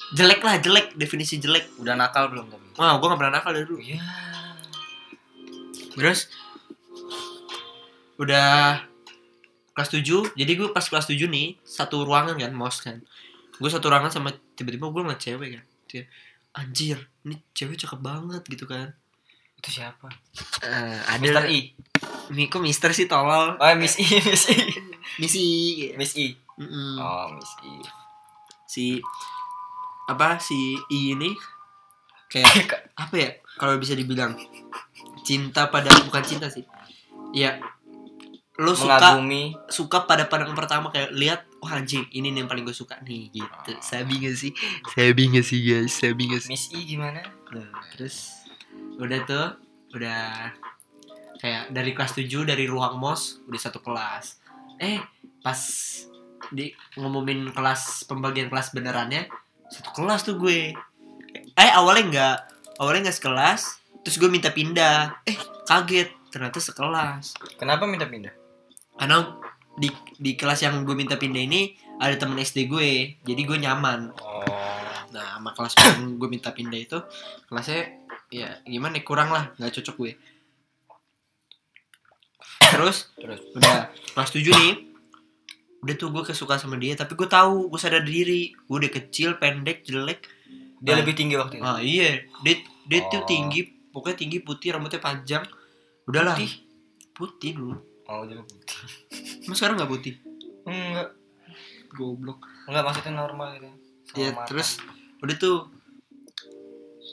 Jelek 0.09 0.39
lah 0.39 0.55
jelek 0.57 0.87
definisi 0.93 1.35
jelek. 1.37 1.67
Udah 1.77 1.93
nakal 1.93 2.27
belum 2.27 2.47
tapi? 2.47 2.67
Wah 2.75 2.95
gue 2.95 3.07
gak 3.07 3.17
pernah 3.17 3.33
nakal 3.33 3.51
dari 3.51 3.65
dulu. 3.65 3.79
Iya. 3.79 4.01
Terus 5.93 6.19
udah 8.17 8.81
kelas 9.77 9.93
7 9.93 10.33
jadi 10.33 10.51
gue 10.57 10.73
pas 10.73 10.81
kelas 10.81 11.05
7 11.05 11.29
nih 11.29 11.61
satu 11.61 12.01
ruangan 12.01 12.33
kan 12.33 12.49
mos 12.57 12.81
kan. 12.81 12.97
Gue 13.61 13.69
satu 13.69 13.93
ruangan 13.93 14.09
sama 14.09 14.33
tiba-tiba 14.57 14.89
gue 14.89 15.01
ngeliat 15.05 15.21
cewek 15.21 15.49
kan. 15.53 15.65
Dia, 15.85 16.03
anjir 16.57 16.97
ini 17.21 17.37
cewek 17.53 17.77
cakep 17.77 18.01
banget 18.01 18.41
gitu 18.49 18.65
kan. 18.65 18.97
Itu 19.61 19.69
siapa? 19.69 20.09
Eh, 20.65 20.97
ada 20.97 21.21
Mister 21.21 21.45
I. 21.45 21.77
Nih, 22.33 22.49
kok 22.49 22.65
Mister 22.65 22.89
sih 22.89 23.05
tolol? 23.05 23.53
Oh 23.61 23.73
Miss 23.77 24.01
I 24.01 24.17
Miss 24.33 24.49
I. 24.49 24.57
Misi 25.21 25.45
Miss 25.93 26.17
I. 26.17 26.33
Mm-mm. 26.57 26.97
oh 26.97 27.37
Miss 27.37 27.53
I. 27.61 27.77
Si 28.65 28.85
apa 30.09 30.41
si 30.41 30.73
I 30.89 31.13
ini 31.13 31.37
kayak 32.33 32.49
apa 33.05 33.13
ya 33.13 33.29
kalau 33.61 33.77
bisa 33.77 33.93
dibilang 33.93 34.33
cinta 35.21 35.69
pada 35.69 35.93
bukan 36.01 36.25
cinta 36.25 36.49
sih. 36.49 36.65
Ya 37.29 37.61
lo 38.57 38.73
suka 38.73 38.97
mengagumi. 38.97 39.53
suka 39.69 40.09
pada 40.09 40.25
pandang 40.25 40.57
pertama 40.57 40.89
kayak 40.89 41.13
lihat 41.13 41.45
wah 41.61 41.77
anjing 41.77 42.09
ini 42.09 42.33
nih 42.33 42.41
yang 42.41 42.49
paling 42.49 42.65
gue 42.65 42.73
suka 42.73 42.97
nih 43.05 43.29
gitu. 43.29 43.71
Sabi 43.85 44.17
gak 44.25 44.33
sih? 44.33 44.51
Sabi 44.97 45.29
gak 45.29 45.45
sih 45.45 45.59
guys? 45.61 45.93
Sabi 45.93 46.33
gak 46.33 46.41
sih? 46.41 46.49
Miss 46.49 46.73
I 46.73 46.81
gimana? 46.89 47.21
Nah, 47.53 47.69
terus 47.93 48.33
udah 48.97 49.19
tuh 49.29 49.47
udah 49.93 50.49
kayak 51.37 51.69
dari 51.69 51.93
kelas 51.93 52.17
7 52.17 52.49
dari 52.49 52.65
ruang 52.65 52.97
mos 52.97 53.45
udah 53.45 53.61
satu 53.61 53.77
kelas. 53.77 54.41
Eh 54.81 55.05
pas 55.45 55.59
di 56.49 56.73
ngumumin 56.97 57.53
kelas 57.53 58.09
pembagian 58.09 58.49
kelas 58.49 58.73
benerannya 58.73 59.29
satu 59.69 59.93
kelas 60.01 60.25
tuh 60.25 60.41
gue. 60.41 60.73
Eh 61.53 61.71
awalnya 61.77 62.03
enggak 62.09 62.37
awalnya 62.81 63.13
nggak 63.13 63.17
sekelas 63.21 63.61
terus 64.01 64.17
gue 64.17 64.33
minta 64.33 64.49
pindah. 64.49 65.13
Eh 65.29 65.37
kaget 65.69 66.09
ternyata 66.33 66.57
sekelas. 66.57 67.37
Kenapa 67.61 67.85
minta 67.85 68.09
pindah 68.09 68.46
karena 68.97 69.37
di 69.77 69.89
di 70.17 70.33
kelas 70.33 70.65
yang 70.65 70.81
gue 70.81 70.97
minta 70.97 71.15
pindah 71.15 71.41
ini 71.41 71.77
ada 72.01 72.17
temen 72.17 72.37
SD 72.41 72.65
gue. 72.65 73.17
Jadi 73.21 73.41
gue 73.45 73.57
nyaman. 73.61 74.09
Oh. 74.17 74.43
Nah 75.13 75.37
sama 75.37 75.53
kelas 75.53 75.73
yang 75.77 76.17
gue 76.17 76.29
minta 76.29 76.49
pindah 76.51 76.81
itu 76.81 76.97
kelasnya 77.47 78.01
ya 78.33 78.59
gimana 78.65 78.97
ya, 78.97 79.03
kurang 79.05 79.29
lah. 79.29 79.53
Nggak 79.61 79.81
cocok 79.81 79.95
gue. 80.01 80.11
Terus 82.67 83.13
terus. 83.15 83.39
udah 83.55 83.93
kelas 84.17 84.29
7 84.33 84.43
nih. 84.51 84.75
Udah 85.77 85.93
tuh 85.95 86.09
gue 86.09 86.23
kesuka 86.25 86.57
sama 86.57 86.75
dia 86.81 86.97
tapi 86.97 87.13
gue 87.13 87.29
tahu 87.29 87.69
gue 87.69 87.79
sadar 87.79 88.01
diri. 88.01 88.51
Gue 88.65 88.81
udah 88.81 88.91
kecil 88.91 89.37
pendek 89.37 89.85
jelek. 89.85 90.25
Dia 90.81 90.93
Nah. 90.93 91.01
lebih 91.01 91.13
tinggi 91.17 91.37
waktu 91.37 91.61
itu? 91.61 91.65
Ah 91.65 91.79
iya. 91.79 92.21
Dia 92.41 92.55
dia 92.89 92.99
tuh 93.09 93.21
Oh. 93.23 93.29
tinggi 93.29 93.61
pokoknya 93.93 94.17
tinggi 94.17 94.37
putih 94.41 94.73
rambutnya 94.73 95.01
panjang. 95.01 95.45
Udahlah. 96.09 96.33
Putih? 96.37 96.65
putih 97.17 97.57
dulu 97.57 97.77
oh 98.07 98.23
jadi 98.23 98.41
putih 98.41 98.77
mas 99.45 99.55
sekarang 99.55 99.75
nggak 99.75 99.89
putih? 99.89 100.13
Enggak. 100.63 101.09
Goblok. 101.89 102.39
Enggak 102.65 102.83
maksudnya 102.83 103.13
normal 103.15 103.47
gitu. 103.55 103.67
Ya 104.15 104.31
Sama 104.31 104.43
terus 104.45 104.69
udah 105.19 105.35
tuh 105.35 105.57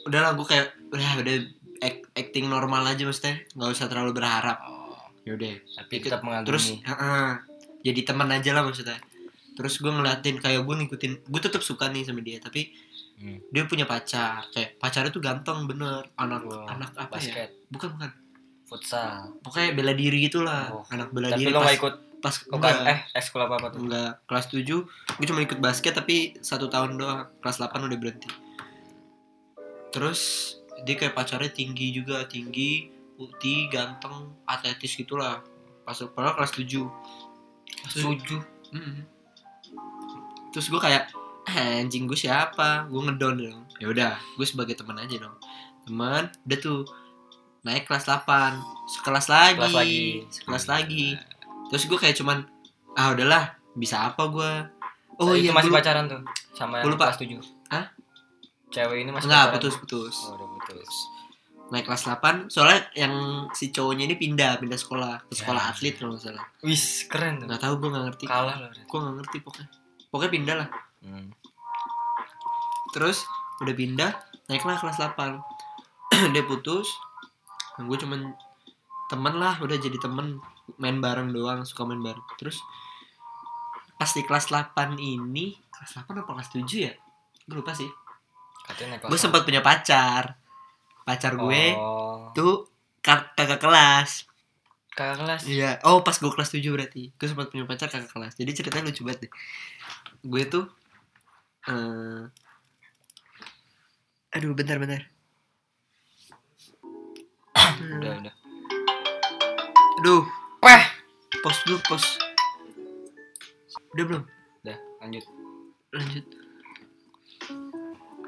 udahlah 0.04 0.34
gue 0.34 0.46
kayak 0.46 0.66
udah 0.90 1.10
udah 1.20 1.34
act- 1.80 2.08
acting 2.12 2.46
normal 2.46 2.84
aja 2.84 3.02
maksudnya. 3.02 3.42
Nggak 3.52 3.70
usah 3.72 3.86
terlalu 3.86 4.12
berharap. 4.12 4.58
Oh, 4.62 4.98
yaudah 5.24 5.56
tapi 5.74 5.94
tetap 5.98 6.20
mengagumi. 6.20 6.46
terus 6.46 6.64
heeh, 6.76 7.28
jadi 7.82 8.00
teman 8.04 8.30
aja 8.30 8.50
lah 8.50 8.62
maksudnya. 8.62 8.98
Terus 9.54 9.78
gue 9.78 9.88
ngeliatin 9.88 10.36
kayak 10.36 10.60
gue 10.60 10.74
ngikutin 10.76 11.12
gue 11.24 11.40
tetap 11.40 11.62
suka 11.62 11.88
nih 11.88 12.02
sama 12.02 12.20
dia 12.20 12.38
tapi 12.38 12.74
Hmm. 13.14 13.38
dia 13.48 13.62
punya 13.62 13.86
pacar. 13.86 14.42
Kayak 14.50 14.74
pacarnya 14.76 15.08
tuh 15.08 15.22
ganteng 15.22 15.70
bener. 15.70 16.02
Anak 16.18 16.42
Wah, 16.44 16.66
anak 16.66 16.90
apa 16.98 17.14
ya? 17.14 17.46
basket. 17.46 17.50
Bukan 17.70 17.94
bukan 17.94 18.10
futsal. 18.64 19.36
Pokoknya 19.40 19.70
bela 19.72 19.92
diri 19.92 20.18
gitulah 20.22 20.68
Oh. 20.70 20.84
anak 20.88 21.08
bela 21.10 21.28
tapi 21.28 21.40
diri 21.40 21.50
lo 21.50 21.60
pas 21.60 21.66
nggak 21.66 21.78
ikut 21.78 21.94
pas 22.18 22.34
bukan 22.42 22.56
enggak, 22.56 22.88
eh 22.88 22.98
ekskul 23.14 23.40
apa 23.42 23.54
apa 23.54 23.66
tuh? 23.68 23.80
enggak 23.80 24.10
kelas 24.24 24.46
7 24.48 24.64
gue 25.14 25.26
cuma 25.28 25.40
ikut 25.40 25.58
basket 25.58 25.92
tapi 25.92 26.16
satu 26.40 26.66
tahun 26.66 26.96
doang 26.96 27.28
kelas 27.38 27.56
8 27.58 27.84
udah 27.84 27.98
berhenti. 27.98 28.28
Terus 29.90 30.20
dia 30.82 30.96
kayak 30.96 31.12
pacarnya 31.12 31.48
tinggi 31.48 31.92
juga 31.92 32.24
tinggi 32.24 32.88
putih 33.14 33.68
ganteng 33.68 34.32
atletis 34.44 34.96
gitulah. 34.96 35.44
Pas 35.84 36.00
padahal 36.08 36.34
kelas 36.34 36.52
7 36.52 36.88
tujuh? 37.94 38.40
Mm-mm. 38.72 39.04
terus 40.50 40.66
gue 40.66 40.78
kayak 40.78 41.10
"Ah, 41.44 41.82
anjing 41.82 42.06
gue 42.06 42.16
siapa? 42.16 42.86
Gue 42.88 43.04
ngedon 43.04 43.36
dong. 43.36 43.60
Ya 43.76 43.86
udah 43.86 44.12
gue 44.34 44.46
sebagai 44.46 44.72
teman 44.72 44.96
aja 44.96 45.20
dong. 45.20 45.36
Teman 45.84 46.30
udah 46.42 46.58
tuh 46.58 46.88
naik 47.64 47.84
kelas 47.84 48.04
8 48.04 48.28
sekelas 48.86 49.26
lagi. 49.26 49.56
Kelas 49.56 49.74
lagi. 49.74 50.02
sekelas 50.30 50.64
lagi. 50.66 51.06
Terus 51.66 51.82
gue 51.84 51.98
kayak 51.98 52.14
cuman 52.14 52.44
ah 52.92 53.10
udahlah 53.10 53.44
bisa 53.74 54.06
apa 54.06 54.22
gue 54.28 54.50
oh 55.16 55.32
itu 55.32 55.48
iya 55.48 55.50
masih 55.50 55.68
gua- 55.68 55.80
pacaran 55.80 56.06
tuh 56.06 56.20
sama 56.52 56.78
yang 56.78 56.86
lupa. 56.86 57.08
kelas 57.08 57.18
tujuh. 57.18 57.40
Hah? 57.68 57.86
cewek 58.68 58.96
ini 59.00 59.10
masih 59.10 59.26
enggak 59.26 59.42
pacaran? 59.44 59.54
putus 59.56 59.74
putus. 59.76 60.16
Oh, 60.24 60.34
udah 60.34 60.48
putus. 60.52 60.92
Naik 61.66 61.84
kelas 61.84 62.04
8 62.04 62.46
soalnya 62.46 62.84
yang 62.92 63.14
si 63.50 63.70
cowoknya 63.70 64.04
ini 64.04 64.14
pindah 64.14 64.58
pindah 64.58 64.76
sekolah. 64.76 65.24
Ke 65.24 65.34
sekolah 65.34 65.62
Ya. 65.62 65.70
atlet 65.70 65.94
kalau 65.94 66.12
nggak 66.12 66.24
salah. 66.26 66.44
Wis 66.60 67.06
keren 67.06 67.38
tuh. 67.38 67.46
Nggak 67.46 67.62
tahu 67.62 67.74
gue 67.76 67.88
nggak 67.88 68.04
ngerti. 68.04 68.24
Kalah 68.26 68.56
loh 68.58 68.68
gue 68.68 68.98
nggak 69.00 69.16
ngerti 69.18 69.36
pokoknya. 69.40 69.68
Pokoknya 70.06 70.32
pindah 70.32 70.56
lah. 70.58 70.68
Hmm. 71.00 71.28
terus 72.90 73.26
udah 73.58 73.74
pindah 73.74 74.10
naiklah 74.46 74.78
kelas 74.78 75.02
8 75.02 75.18
dia 76.32 76.44
putus 76.46 76.86
dan 77.74 77.90
gue 77.90 77.98
cuman 77.98 78.20
temen 79.10 79.34
lah 79.36 79.58
udah 79.60 79.76
jadi 79.76 79.98
temen. 79.98 80.38
Main 80.80 80.96
bareng 81.02 81.28
doang 81.34 81.60
suka 81.68 81.84
main 81.84 82.00
bareng. 82.00 82.24
Terus 82.40 82.64
pas 84.00 84.08
di 84.10 84.22
kelas 84.24 84.48
8 84.48 84.96
ini 84.96 85.52
kelas 85.68 86.00
8 86.02 86.24
apa 86.24 86.30
kelas 86.34 86.50
7 86.54 86.64
ya? 86.72 86.92
Gue 87.44 87.60
lupa 87.60 87.76
sih. 87.76 87.90
Gue 89.04 89.20
sempat 89.20 89.44
punya 89.44 89.60
pacar. 89.60 90.40
Pacar 91.04 91.36
gue 91.36 91.64
oh. 91.76 92.32
tuh 92.32 92.64
kak- 93.04 93.36
kakak 93.36 93.60
kelas. 93.60 94.24
Kakak 94.96 95.20
kelas? 95.20 95.42
Iya. 95.44 95.84
Oh 95.84 96.00
pas 96.00 96.16
gue 96.16 96.32
kelas 96.32 96.50
7 96.54 96.64
berarti. 96.72 97.12
Gue 97.12 97.28
sempat 97.28 97.52
punya 97.52 97.68
pacar 97.68 97.92
kakak 97.92 98.08
kelas. 98.08 98.40
Jadi 98.40 98.50
ceritanya 98.56 98.88
lucu 98.88 99.04
banget 99.04 99.28
deh. 99.28 99.32
Gue 100.24 100.42
tuh 100.48 100.64
eh 101.64 102.24
aduh 104.34 104.52
bentar 104.52 104.76
bentar 104.76 105.13
udah 107.84 108.12
udah. 108.24 108.34
Aduh. 110.00 110.24
Wah. 110.64 110.84
pos 111.44 111.60
dulu 111.68 111.76
pos 111.84 112.04
udah 113.94 114.04
belum? 114.08 114.22
Udah 114.64 114.78
lanjut. 115.04 115.24
Lanjut. 115.92 116.24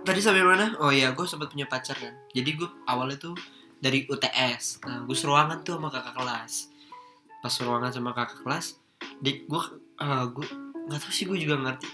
Tadi 0.06 0.20
sampai 0.22 0.44
mana? 0.46 0.78
Oh 0.78 0.94
iya 0.94 1.10
gue 1.10 1.26
sempat 1.26 1.50
punya 1.50 1.66
pacar 1.66 1.98
kan. 1.98 2.14
Jadi 2.30 2.50
gue 2.54 2.68
awalnya 2.86 3.18
tuh 3.18 3.34
dari 3.76 4.08
UTS 4.08 4.80
nah 4.88 5.04
gue 5.04 5.16
seruangan 5.16 5.64
tuh 5.66 5.80
sama 5.80 5.88
kakak 5.90 6.14
kelas. 6.14 6.52
Pas 7.42 7.52
seruangan 7.52 7.90
sama 7.90 8.14
kakak 8.14 8.44
kelas 8.46 8.78
di 9.18 9.48
gue 9.48 9.62
ah 9.98 10.28
gue 10.28 10.46
nggak 10.86 11.00
tahu 11.02 11.12
sih 11.12 11.26
gue 11.26 11.38
juga 11.40 11.58
ngerti. 11.58 11.88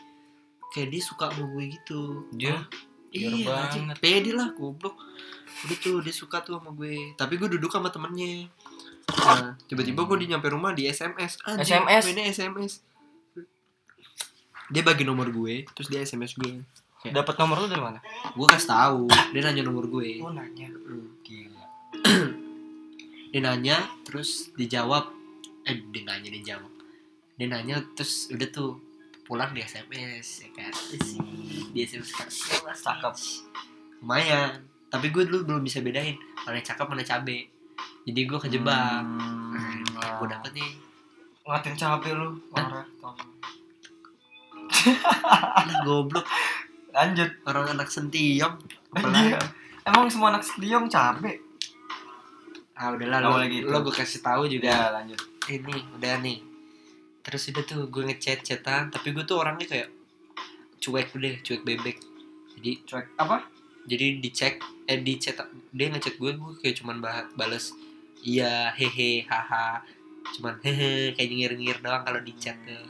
Kayak 0.75 0.89
dia 0.93 1.03
suka 1.03 1.33
sama 1.33 1.49
gue 1.55 1.65
gitu. 1.73 2.29
Dia? 2.37 2.61
Oh, 2.61 2.63
Biar 3.13 3.31
iya 3.31 3.47
banget. 3.47 3.97
pede 3.99 4.33
lah 4.33 4.51
goblok 4.51 4.97
udah 5.63 5.77
tuh 5.79 6.01
dia 6.01 6.11
suka 6.11 6.41
tuh 6.41 6.57
sama 6.57 6.73
gue 6.73 7.13
tapi 7.15 7.37
gue 7.37 7.49
duduk 7.51 7.69
sama 7.69 7.87
temennya 7.87 8.49
nah 9.15 9.53
tiba-tiba 9.65 10.03
gue 10.03 10.17
di 10.19 10.27
nyampe 10.27 10.49
rumah 10.49 10.73
di 10.73 10.87
SMS 10.87 11.37
Anjing, 11.45 11.85
SMS? 11.85 12.03
mainnya 12.03 12.25
SMS 12.27 12.73
dia 14.69 14.83
bagi 14.83 15.05
nomor 15.05 15.29
gue 15.29 15.69
terus 15.71 15.87
dia 15.87 16.01
SMS 16.01 16.35
gue 16.35 16.65
Dapat 17.03 17.35
nomor 17.37 17.59
lu 17.59 17.67
dari 17.67 17.83
mana? 17.83 17.99
gue 18.31 18.47
kasih 18.49 18.69
tahu 18.69 19.03
dia 19.31 19.43
nanya 19.43 19.63
nomor 19.63 19.85
gue 19.87 20.23
Oh, 20.23 20.31
nanya. 20.31 20.71
Hmm. 20.71 21.11
Gila. 21.21 21.65
dia 23.31 23.41
nanya 23.41 23.77
terus 24.03 24.55
dijawab 24.55 25.11
eh 25.63 25.83
dia 25.91 26.03
nanya 26.03 26.31
dia 26.31 26.55
jawab 26.55 26.71
dia 27.35 27.47
nanya 27.47 27.83
terus 27.93 28.31
udah 28.31 28.49
tuh 28.49 28.79
pulang 29.23 29.51
di 29.51 29.61
SMS 29.61 30.43
ya 30.43 30.51
kan 30.53 30.73
Isi, 30.91 31.19
di 31.71 31.79
SMS 31.81 32.11
kan 32.13 32.29
Cakep. 32.73 33.15
lumayan 33.99 34.53
tapi 34.87 35.09
gue 35.09 35.25
dulu 35.25 35.47
belum 35.47 35.63
bisa 35.63 35.79
bedain 35.79 36.15
mana 36.39 36.59
cakep 36.59 36.85
mana 36.85 37.03
cabe 37.03 37.49
jadi 38.03 38.21
gue 38.21 38.39
kejebak 38.41 39.03
Hmm, 39.03 39.85
gue 40.19 40.27
dapet 40.27 40.53
nih 40.53 40.71
Ngatin 41.43 41.75
cabe 41.75 42.09
lu. 42.09 42.39
Parah. 42.49 42.87
lah 42.87 43.15
goblok 45.85 46.27
Lanjut. 46.91 47.31
orang 47.45 47.73
anak 47.73 47.89
sentiong 47.89 48.59
Iya. 48.93 49.41
Emang 49.83 50.07
semua 50.07 50.31
anak 50.31 50.45
sediong 50.45 50.87
cabe? 50.87 51.41
ah 52.73 52.91
udahlah 52.91 53.19
lo, 53.21 53.29
boleh 53.33 53.49
gitu. 53.49 53.67
lo 53.67 53.79
gue 53.81 53.95
kasih 53.95 54.21
tahu 54.21 54.47
juga 54.47 54.67
Ya, 54.67 54.91
lanjut. 54.93 55.21
ini 55.47 55.83
udah 55.93 56.15
nih 56.19 56.39
terus 57.23 57.49
udah 57.55 57.65
tuh 57.65 57.87
gue 57.87 58.03
ngechat 58.11 58.43
chatan 58.43 58.91
tapi 58.91 59.15
gue 59.15 59.23
tuh 59.23 59.39
orangnya 59.39 59.67
kayak 59.67 59.89
cuek 60.83 61.15
deh 61.15 61.35
cuek 61.43 61.63
bebek 61.63 61.99
jadi 62.59 62.73
Cuek 62.87 63.07
apa? 63.19 63.47
jadi 63.87 64.23
dicek 64.23 64.63
eh 64.87 64.99
di 65.03 65.19
chat 65.19 65.39
dia 65.75 65.87
ngechat 65.91 66.19
gue 66.19 66.31
gue 66.35 66.53
kayak 66.63 66.83
cuman 66.83 67.03
bales 67.35 67.75
iya 68.23 68.71
hehe 68.75 69.27
haha 69.27 69.83
cuman 70.39 70.59
hehe 70.63 71.15
kayak 71.19 71.29
nyengir 71.31 71.53
nyengir 71.59 71.79
doang 71.83 72.03
kalau 72.07 72.21
di 72.23 72.35
chat 72.39 72.55
tuh 72.63 72.87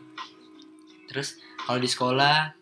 terus 1.08 1.40
kalau 1.64 1.80
di 1.80 1.88
sekolah 1.88 2.52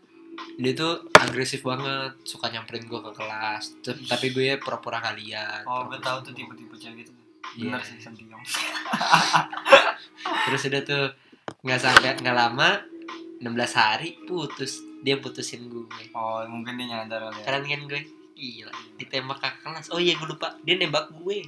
dia 0.58 0.72
tuh 0.74 1.10
agresif 1.18 1.62
banget 1.66 2.14
suka 2.22 2.50
nyamperin 2.50 2.86
gue 2.86 3.00
ke 3.02 3.12
kelas 3.14 3.78
tapi 4.06 4.30
gue 4.34 4.54
ya 4.54 4.56
pura-pura 4.62 5.02
gak 5.02 5.18
lihat 5.18 5.62
Oh, 5.66 5.86
gue 5.90 5.98
tahu 5.98 6.18
tuh 6.26 6.32
tipe-tipe 6.32 6.74
cewek 6.78 7.04
gitu. 7.06 7.12
Iya. 7.58 7.78
Bener 7.78 7.82
sih 7.82 7.98
terus 10.46 10.62
udah 10.66 10.82
tuh 10.86 11.04
nggak 11.60 11.80
sampai 11.80 12.16
nggak 12.20 12.36
lama 12.36 12.80
16 13.40 13.80
hari 13.80 14.16
putus. 14.24 14.84
Dia 15.00 15.16
putusin 15.16 15.64
gue. 15.72 15.88
Oh, 16.12 16.44
mungkin 16.44 16.76
dia 16.76 16.92
nyadar 16.92 17.32
kali 17.32 17.40
ya. 17.40 17.44
keren 17.48 17.64
kan 17.64 17.80
gue? 17.88 18.02
Gila 18.36 18.72
ditembak 19.00 19.38
kakak 19.40 19.60
kelas. 19.64 19.88
Oh 19.92 20.00
iya 20.00 20.12
gue 20.16 20.28
lupa. 20.28 20.56
Dia 20.60 20.76
nembak 20.76 21.08
gue. 21.12 21.44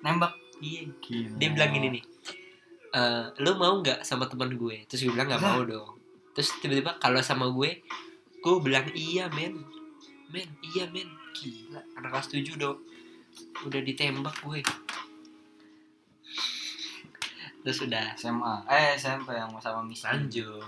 Nembak. 0.00 0.32
iya. 0.64 0.88
Gila. 0.98 1.36
dia 1.38 1.48
bilang 1.54 1.70
gini 1.70 1.88
nih 2.00 2.04
"Eh, 2.88 3.24
lo 3.44 3.54
mau 3.60 3.78
nggak 3.78 4.02
sama 4.02 4.26
teman 4.26 4.56
gue? 4.56 4.88
Terus 4.88 5.04
gue 5.04 5.12
bilang 5.12 5.28
nggak 5.28 5.44
mau 5.44 5.60
dong. 5.62 6.00
Terus 6.32 6.48
tiba-tiba 6.64 6.96
kalau 6.96 7.20
sama 7.20 7.52
gue 7.52 7.84
gue 8.40 8.54
bilang 8.64 8.88
iya 8.96 9.28
men. 9.28 9.60
Men 10.32 10.48
iya 10.64 10.88
men. 10.88 11.08
Gila 11.36 11.84
anak 12.00 12.08
kelas 12.16 12.28
tujuh 12.32 12.56
dong. 12.56 12.80
Udah 13.68 13.80
ditembak 13.84 14.40
gue 14.40 14.64
terus 17.68 17.84
udah 17.84 18.16
SMA. 18.16 18.54
Eh, 18.64 18.96
SMP 18.96 19.28
yang 19.30 19.52
sama 19.54 19.84
Miss. 19.84 20.00
lanjut 20.00 20.64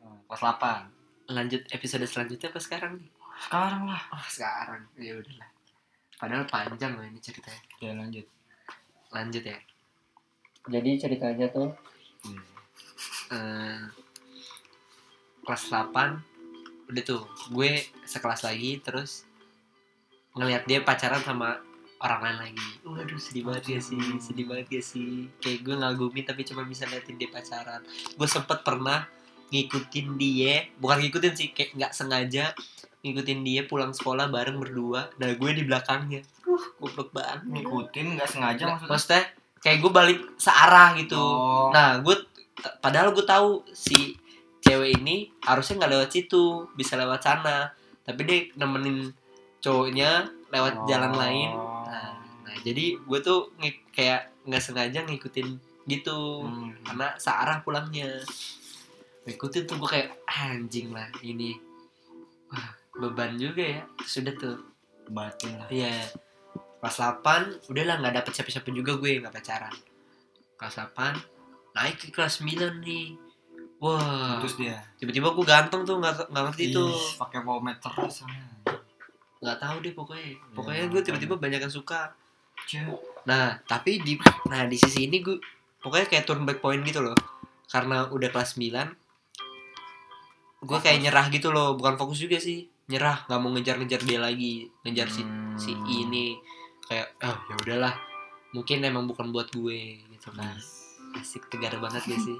Oh, 0.00 0.18
Kelas 0.28 0.42
8. 0.42 0.90
lanjut 1.28 1.62
episode 1.68 2.02
selanjutnya 2.04 2.46
apa 2.48 2.58
sekarang 2.58 2.92
nih 2.96 3.10
Sekarang 3.38 3.82
lah. 3.84 4.02
oh 4.10 4.26
sekarang 4.26 4.82
ya 4.96 5.14
udahlah 5.14 5.50
padahal 6.16 6.42
panjang 6.44 6.94
loh 6.94 7.02
ini 7.02 7.18
ceritanya 7.20 7.62
Ya, 7.78 7.90
lanjut. 7.92 8.26
lanjut 9.08 9.42
ya 9.44 9.58
jadi 10.66 10.90
ceritanya 10.96 11.46
tuh 11.48 11.70
Hmm. 12.22 12.42
eh, 13.30 13.82
kelas 15.42 15.62
8 15.68 15.94
udah 16.86 17.02
tuh 17.04 17.22
gue 17.48 17.70
sekelas 18.02 18.42
lagi 18.42 18.78
terus 18.80 19.26
ngelihat 20.32 20.62
dia 20.64 20.82
pacaran 20.82 21.20
sama 21.20 21.58
orang 22.06 22.22
lain 22.22 22.38
lagi. 22.38 22.68
Waduh 22.86 23.20
sedih 23.20 23.42
banget 23.44 23.64
ya 23.76 23.80
sih 23.82 23.98
sedih 24.22 24.46
banget 24.46 24.80
ya 24.80 24.82
sih. 24.82 25.26
Kayak 25.42 25.58
gue 25.66 25.74
ngagumin 25.74 26.24
tapi 26.24 26.42
cuma 26.46 26.62
bisa 26.62 26.86
liatin 26.86 27.18
dia 27.18 27.28
pacaran. 27.28 27.82
Gue 28.14 28.28
sempet 28.30 28.62
pernah 28.62 29.04
ngikutin 29.50 30.06
dia 30.18 30.66
bukan 30.82 30.98
ngikutin 31.06 31.34
sih 31.38 31.54
kayak 31.54 31.78
nggak 31.78 31.92
sengaja 31.94 32.50
ngikutin 33.06 33.40
dia 33.46 33.62
pulang 33.66 33.94
sekolah 33.94 34.26
bareng 34.30 34.58
berdua. 34.58 35.10
Nah 35.18 35.30
gue 35.34 35.50
di 35.54 35.62
belakangnya. 35.62 36.22
Uh 36.46 36.64
goblok 36.82 37.14
banget. 37.14 37.46
Ngikutin 37.46 38.06
nggak 38.18 38.28
sengaja 38.30 38.62
maksudnya. 38.66 38.90
maksudnya 38.90 39.22
kayak 39.62 39.78
gue 39.82 39.92
balik 39.92 40.20
searah 40.38 40.94
gitu. 40.98 41.18
Oh. 41.18 41.70
nah 41.70 41.98
gue 42.02 42.16
padahal 42.82 43.14
gue 43.14 43.26
tahu 43.26 43.62
si 43.70 44.14
cewek 44.62 44.98
ini 45.02 45.30
harusnya 45.46 45.82
nggak 45.82 45.92
lewat 45.94 46.10
situ 46.10 46.66
bisa 46.74 46.98
lewat 46.98 47.22
sana. 47.22 47.70
Tapi 48.06 48.20
dia 48.22 48.38
nemenin 48.54 49.10
cowoknya 49.62 50.30
lewat 50.50 50.74
Oh. 50.82 50.86
jalan 50.86 51.12
lain. 51.14 51.50
Nah, 51.50 51.62
nah, 51.62 51.75
jadi 52.66 52.98
gue 52.98 53.18
tuh 53.22 53.54
kayak 53.94 54.34
nggak 54.42 54.58
sengaja 54.60 55.06
ngikutin 55.06 55.48
gitu 55.86 56.42
Hmm. 56.42 56.74
karena 56.82 57.14
searah 57.16 57.62
pulangnya 57.62 58.10
ngikutin 59.22 59.62
tuh 59.64 59.78
gue 59.78 59.88
kayak 59.88 60.10
anjing 60.26 60.90
lah 60.90 61.06
ini 61.20 61.54
wah 62.46 62.70
beban 62.96 63.34
juga 63.36 63.62
ya 63.62 63.82
sudah 64.02 64.34
tuh 64.34 64.56
batin 65.06 65.54
lah. 65.54 65.68
Iya. 65.70 66.10
Kelas 66.76 66.98
8 66.98 67.70
udahlah 67.70 67.98
nggak 67.98 68.14
dapet 68.18 68.32
siapa-siapa 68.32 68.70
juga 68.70 68.94
gue 68.96 69.18
nggak 69.18 69.30
pacaran. 69.30 69.74
Kelas 70.54 70.74
8 70.90 71.14
naik 71.74 71.96
ke 71.98 72.08
kelas 72.10 72.42
9 72.42 72.82
nih. 72.82 73.14
Wah, 73.76 74.40
Terus 74.40 74.56
dia. 74.56 74.80
tiba-tiba 74.96 75.30
gue 75.30 75.44
ganteng 75.44 75.84
tuh 75.84 76.00
nggak 76.00 76.30
nggak 76.30 76.44
ngerti 76.50 76.64
tuh. 76.72 76.90
Pakai 77.20 77.44
pomade 77.44 77.78
terus. 77.78 78.24
Nggak 79.38 79.58
tahu 79.60 79.76
deh 79.84 79.92
pokoknya. 79.92 80.32
Pokoknya 80.50 80.82
Ya, 80.82 80.88
gue 80.88 81.00
tiba-tiba 81.02 81.34
banyak 81.36 81.60
yang 81.60 81.70
suka. 81.70 82.10
Nah, 83.26 83.58
tapi 83.62 84.02
di 84.02 84.18
nah 84.46 84.66
di 84.66 84.76
sisi 84.78 85.06
ini 85.06 85.18
gue 85.18 85.38
pokoknya 85.78 86.06
kayak 86.06 86.24
turn 86.26 86.42
back 86.42 86.58
point 86.58 86.82
gitu 86.82 87.02
loh. 87.02 87.16
Karena 87.66 88.06
udah 88.06 88.30
kelas 88.30 88.54
9 88.54 89.06
gue 90.66 90.78
kayak 90.82 90.98
nyerah 90.98 91.26
gitu 91.30 91.54
loh, 91.54 91.78
bukan 91.78 91.94
fokus 91.94 92.18
juga 92.18 92.42
sih. 92.42 92.66
Nyerah, 92.86 93.26
nggak 93.26 93.38
mau 93.38 93.50
ngejar-ngejar 93.54 94.02
dia 94.02 94.18
lagi, 94.18 94.66
ngejar 94.82 95.06
si 95.10 95.22
Hmm. 95.22 95.54
si 95.54 95.72
ini. 95.86 96.34
Kayak 96.86 97.14
ah 97.22 97.38
ya 97.46 97.54
udahlah. 97.62 97.94
Mungkin 98.54 98.82
emang 98.82 99.06
bukan 99.06 99.30
buat 99.30 99.50
gue 99.52 100.00
gitu 100.06 100.28
kan. 100.34 100.54
Asik 101.16 101.48
tegar 101.48 101.76
banget 101.80 102.04
gak 102.04 102.20
sih? 102.20 102.36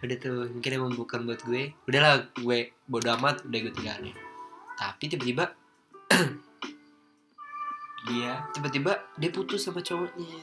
Udah 0.00 0.16
tuh 0.16 0.48
mungkin 0.48 0.70
emang 0.70 0.92
bukan 0.96 1.24
buat 1.24 1.40
gue. 1.44 1.72
Udahlah 1.86 2.26
gue 2.36 2.72
bodo 2.86 3.08
amat 3.16 3.44
udah 3.44 3.58
gue 3.58 3.72
tinggalin. 3.72 4.16
Tapi 4.76 5.04
tiba-tiba 5.08 5.52
Dia 8.04 8.46
tiba-tiba 8.50 8.94
dia 9.14 9.30
putus 9.30 9.60
sama 9.60 9.80
cowoknya 9.80 10.38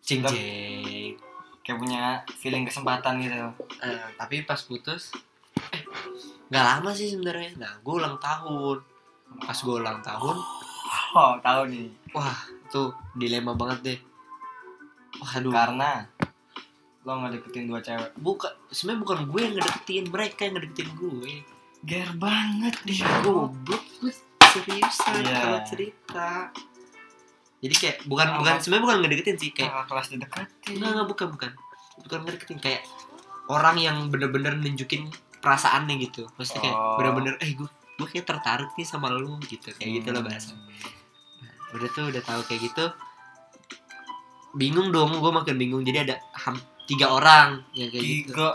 cing 0.00 0.24
kayak 0.24 1.76
punya 1.76 2.02
feeling 2.34 2.64
kesempatan 2.64 3.20
gitu. 3.20 3.36
Eh, 3.78 4.00
tapi 4.16 4.40
pas 4.42 4.56
putus 4.58 5.12
eh 5.68 5.84
nggak 6.48 6.64
lama 6.66 6.90
sih 6.90 7.12
sebenarnya 7.12 7.52
nah 7.58 7.72
gue 7.76 7.92
ulang 7.92 8.16
tahun 8.16 8.80
pas 9.38 9.52
gue 9.54 9.74
ulang 9.74 10.00
tahun 10.00 10.36
Oh, 11.10 11.36
tahu 11.38 11.68
nih. 11.68 11.88
wah 12.10 12.36
tuh 12.66 12.88
dilema 13.12 13.52
banget 13.52 13.78
deh 13.82 13.98
waduh 15.18 15.52
Karena 15.52 16.04
lo 17.02 17.12
nggak 17.14 17.32
deketin 17.34 17.64
dua 17.64 17.80
cewek. 17.80 18.12
bukan 18.16 18.48
sebenarnya 18.68 19.00
bukan 19.02 19.18
gue 19.26 19.40
yang 19.42 19.54
ngedeketin 19.54 20.04
mereka 20.08 20.40
yang 20.42 20.54
ngedeketin 20.56 20.90
gue 20.94 21.32
Ger 21.80 22.10
banget 22.14 22.74
dia. 22.82 23.04
goblok 23.20 23.84
gue 24.00 24.12
seriusan 24.50 25.14
Iya. 25.20 25.36
kalau 25.38 25.60
cerita 25.62 26.30
jadi 27.58 27.74
kayak 27.74 27.96
bukan 28.04 28.26
Oh, 28.28 28.34
bukan 28.38 28.54
sebenarnya 28.56 28.84
bukan 28.84 28.96
ngedeketin 29.00 29.36
sih 29.36 29.50
kayak 29.50 29.70
Kakak 29.72 29.86
kelas 29.88 30.06
dideketin. 30.08 30.72
enggak 30.74 30.90
enggak 30.92 31.08
bukan 31.08 31.26
bukan 31.30 31.50
bukan 31.98 32.18
ngedeketin 32.22 32.58
kayak 32.58 32.82
orang 33.46 33.76
yang 33.76 33.96
bener-bener 34.06 34.54
nunjukin 34.54 35.08
perasaannya 35.38 35.94
gitu 36.00 36.26
maksudnya 36.34 36.62
kayak 36.64 36.76
Oh. 36.76 36.96
bener-bener 36.96 37.34
eh 37.38 37.50
gue 37.52 37.66
gue 37.68 38.06
kayak 38.08 38.26
tertarik 38.26 38.70
nih 38.72 38.84
sama 38.84 39.10
lu 39.10 39.38
gitu 39.42 39.70
kayak 39.72 39.90
gitu 39.96 40.08
loh 40.10 40.22
bahasa 40.22 40.54
udah 41.68 41.88
tuh 41.90 42.08
udah 42.08 42.22
tahu 42.22 42.40
kayak 42.44 42.62
gitu 42.64 42.84
bingung 44.52 44.88
dong 44.88 45.12
gue 45.14 45.32
makin 45.32 45.54
bingung 45.54 45.82
jadi 45.82 46.04
ada 46.04 46.16
ham- 46.36 46.58
tiga 46.84 47.10
orang 47.10 47.62
yang 47.72 47.88
kayak 47.88 48.00
gitu 48.02 48.32
Tiga. 48.32 48.50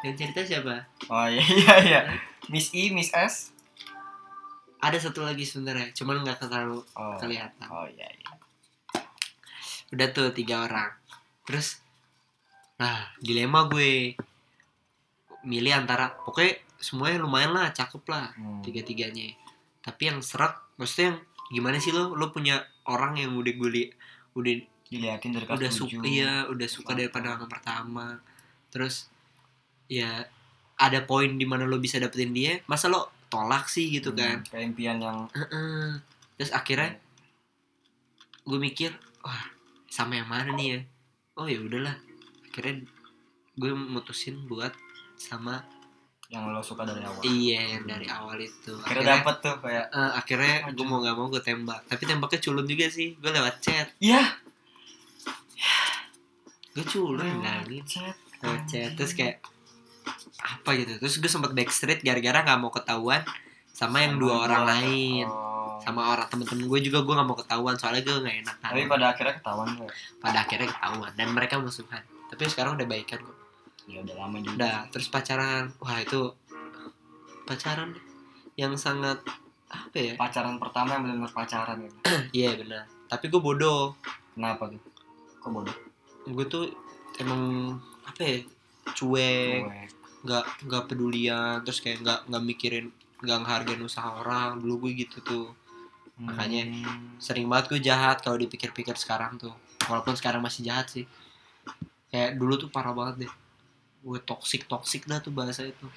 yang 0.00 0.14
cerita 0.14 0.40
siapa 0.42 0.88
Oh 1.06 1.26
iya 1.26 1.42
iya 1.42 1.74
iya. 1.80 2.00
Miss 2.46 2.68
I, 2.70 2.88
Miss 2.90 3.08
S. 3.10 3.53
ada 4.84 4.98
satu 4.98 5.20
lagi 5.20 5.42
sebenarnya 5.42 5.90
cuman 5.92 6.20
nggak 6.20 6.38
terlalu 6.38 6.84
Oh. 6.92 7.16
kelihatan. 7.16 7.66
Oh 7.66 7.86
iya 7.86 8.04
iya. 8.06 8.30
udah 9.90 10.08
tuh 10.10 10.28
tiga 10.30 10.62
orang. 10.62 10.90
Terus 11.42 11.80
nah 12.76 13.08
dilema 13.18 13.64
gue. 13.66 14.18
Milih 15.42 15.72
antara 15.74 16.16
pokoknya 16.18 16.56
semuanya 16.76 17.18
lumayan 17.18 17.52
lah 17.52 17.68
cakep 17.70 18.00
lah 18.06 18.32
Hmm. 18.32 18.60
tiga 18.60 18.80
tiganya 18.80 19.32
tapi 19.78 20.08
yang 20.08 20.20
serak 20.20 20.56
maksudnya 20.74 21.12
yang 21.12 21.18
gimana 21.52 21.76
sih 21.76 21.92
lo? 21.92 22.12
Lo 22.12 22.28
punya 22.28 22.56
orang 22.84 23.16
yang 23.16 23.32
udah 23.34 23.52
gue 23.52 23.70
li- 23.70 23.92
udah 24.34 24.52
diliatin 24.84 25.32
dari 25.32 25.44
udah 25.46 25.68
suka 25.70 26.00
iya 26.02 26.44
udah 26.44 26.64
suka 26.66 26.92
dari 26.92 27.08
pandangan 27.08 27.44
pertama. 27.46 28.16
Terus 28.68 29.08
ya 29.86 30.24
ada 30.74 30.98
poin 31.02 31.30
di 31.30 31.44
mana 31.44 31.62
lo 31.62 31.76
bisa 31.76 31.96
dapetin 31.96 32.32
dia 32.32 32.58
masa 32.66 32.88
lo 32.88 33.13
tolak 33.34 33.66
sih 33.66 33.90
gitu 33.90 34.14
Hmm, 34.14 34.18
kan. 34.20 34.38
kayak 34.46 34.64
impian 34.70 34.98
yang 34.98 35.18
Heeh. 35.34 35.98
terus 36.34 36.50
akhirnya 36.50 36.94
gue 38.44 38.58
mikir 38.60 38.94
wah 39.20 39.50
sama 39.88 40.14
yang 40.14 40.26
mana 40.26 40.52
nih 40.52 40.66
ya? 40.68 40.80
Oh 41.34 41.46
ya 41.46 41.58
udahlah. 41.58 41.96
Akhirnya 42.46 42.86
gue 43.54 43.70
mutusin 43.72 44.44
buat 44.44 44.70
sama 45.16 45.62
yang 46.26 46.50
lo 46.50 46.58
suka 46.58 46.82
dari 46.82 46.98
awal. 47.00 47.22
Iya 47.22 47.60
yang 47.74 47.84
dari 47.84 48.06
awal 48.06 48.38
itu. 48.38 48.74
Akhirnya 48.82 49.18
dapet 49.18 49.36
tuh 49.40 49.54
kayak 49.58 49.86
eh, 49.88 50.12
akhirnya 50.14 50.54
gue 50.70 50.82
mau 50.82 50.98
gak 50.98 51.14
mau 51.14 51.26
gue 51.26 51.38
tembak. 51.38 51.86
Tapi 51.86 52.02
tembaknya 52.04 52.40
culun 52.40 52.66
juga 52.66 52.86
sih. 52.86 53.14
Gue 53.16 53.30
lewat 53.30 53.54
chat. 53.58 53.86
Iya. 53.98 54.22
Gue 56.74 56.84
culun 56.84 57.38
lagi 57.40 57.78
chat 57.86 58.16
lewat 58.42 58.62
chat. 58.66 58.90
Terus 58.98 59.12
kayak 59.14 59.36
apa 60.40 60.70
gitu. 60.76 61.00
Terus 61.00 61.14
gue 61.20 61.30
sempet 61.30 61.52
backstreet 61.56 62.00
gara-gara 62.04 62.44
nggak 62.44 62.58
mau 62.60 62.72
ketahuan 62.72 63.22
sama 63.74 64.04
yang 64.04 64.20
dua 64.20 64.48
orang 64.48 64.64
lain. 64.64 65.26
Oh. 65.28 65.52
sama 65.82 66.16
orang 66.16 66.24
temen-temen 66.32 66.64
gue 66.70 66.80
juga 66.86 67.04
gue 67.04 67.12
nggak 67.12 67.28
mau 67.28 67.36
ketahuan 67.36 67.76
soalnya 67.76 68.06
gue 68.08 68.16
nggak 68.24 68.36
enak 68.46 68.56
tapi 68.62 68.88
pada 68.88 69.12
akhirnya 69.12 69.36
ketahuan 69.36 69.68
kok 69.76 69.90
pada 70.16 70.38
akhirnya 70.40 70.68
ketahuan 70.70 71.12
dan 71.12 71.28
mereka 71.34 71.54
musuhan. 71.60 72.00
Tapi 72.30 72.42
sekarang 72.48 72.80
udah 72.80 72.86
baikan 72.88 73.20
kok. 73.20 73.36
Ya 73.84 74.00
udah 74.00 74.14
lama 74.16 74.36
juga. 74.40 74.54
Udah 74.56 74.76
terus 74.88 75.12
pacaran. 75.12 75.74
Wah 75.82 75.98
itu 76.00 76.32
pacaran 77.44 77.92
yang 78.56 78.72
sangat 78.80 79.20
apa 79.68 79.96
ya? 79.98 80.14
Pacaran 80.16 80.56
pertama 80.56 80.96
yang 80.96 81.02
benar-benar 81.04 81.34
pacaran 81.36 81.76
gitu. 81.84 81.96
Iya 82.38 82.50
benar 82.56 82.94
tapi 83.14 83.30
gue 83.30 83.40
bodoh. 83.40 83.94
Kenapa 84.34 84.66
tuh? 84.66 84.80
Kok 85.38 85.50
bodoh? 85.54 85.76
Gue 86.26 86.46
tuh 86.50 86.66
emang 87.22 87.76
apa 88.02 88.20
ya 88.20 88.36
cuek 88.90 89.64
nggak 90.24 90.44
nggak 90.64 90.84
pedulian 90.86 91.60
terus 91.60 91.78
kayak 91.78 92.00
nggak 92.00 92.20
nggak 92.26 92.44
mikirin 92.44 92.86
nggak 93.20 93.38
ngehargain 93.40 93.80
usaha 93.80 94.08
orang. 94.14 94.58
Dulu 94.58 94.84
gue 94.84 94.92
gitu 94.98 95.18
tuh. 95.20 95.46
Makanya- 96.16 96.68
Hmm. 96.70 97.16
sering 97.18 97.44
banget 97.44 97.70
gue 97.70 97.80
jahat 97.82 98.20
kalau 98.20 98.36
dipikir-pikir 98.36 98.94
sekarang 98.94 99.34
tuh. 99.34 99.50
Walaupun 99.84 100.14
sekarang 100.14 100.40
masih 100.40 100.62
jahat 100.62 100.86
sih. 100.88 101.04
Kayak 102.08 102.36
dulu 102.36 102.54
tuh 102.56 102.68
parah 102.68 102.92
banget 102.92 103.26
deh. 103.26 103.32
Gue 104.00 104.18
toksik 104.18 104.64
toksik 104.64 105.04
dah 105.04 105.18
tuh 105.18 105.30
bahasa 105.30 105.64
itu. 105.64 105.88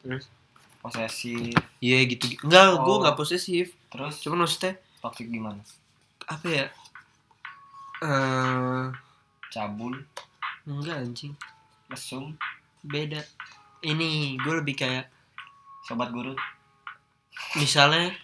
Terus? 0.00 0.28
Posesif. 0.78 1.54
Iya 1.78 2.04
gitu. 2.06 2.26
Enggak 2.42 2.76
gue 2.76 2.88
Oh. 2.88 3.00
nggak 3.00 3.14
posesif. 3.14 3.72
Terus? 3.88 4.20
Cuman 4.20 4.44
maksudnya 4.44 4.74
toxic 4.98 5.26
gimana? 5.26 5.60
apa 6.22 6.46
ya? 6.46 6.66
Eh 8.00 8.84
cabul? 9.48 9.94
Enggak 10.64 11.02
anjing 11.02 11.34
mesum 11.92 12.34
beda. 12.80 13.20
Ini 13.84 14.40
gue 14.40 14.54
lebih 14.64 14.74
kayak 14.80 15.12
sobat 15.84 16.08
guru. 16.10 16.32
Misalnya 17.58 18.16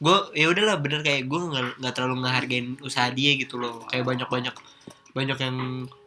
gue 0.00 0.16
ya 0.32 0.48
udahlah 0.48 0.80
bener 0.80 1.04
kayak 1.04 1.28
gue 1.28 1.38
nggak 1.38 1.64
nggak 1.84 1.92
terlalu 1.92 2.24
ngehargain 2.24 2.66
usaha 2.80 3.12
dia 3.12 3.36
gitu 3.36 3.60
loh. 3.60 3.84
Kayak 3.86 4.08
banyak 4.08 4.28
banyak 4.28 4.54
banyak 5.12 5.38
yang 5.38 5.56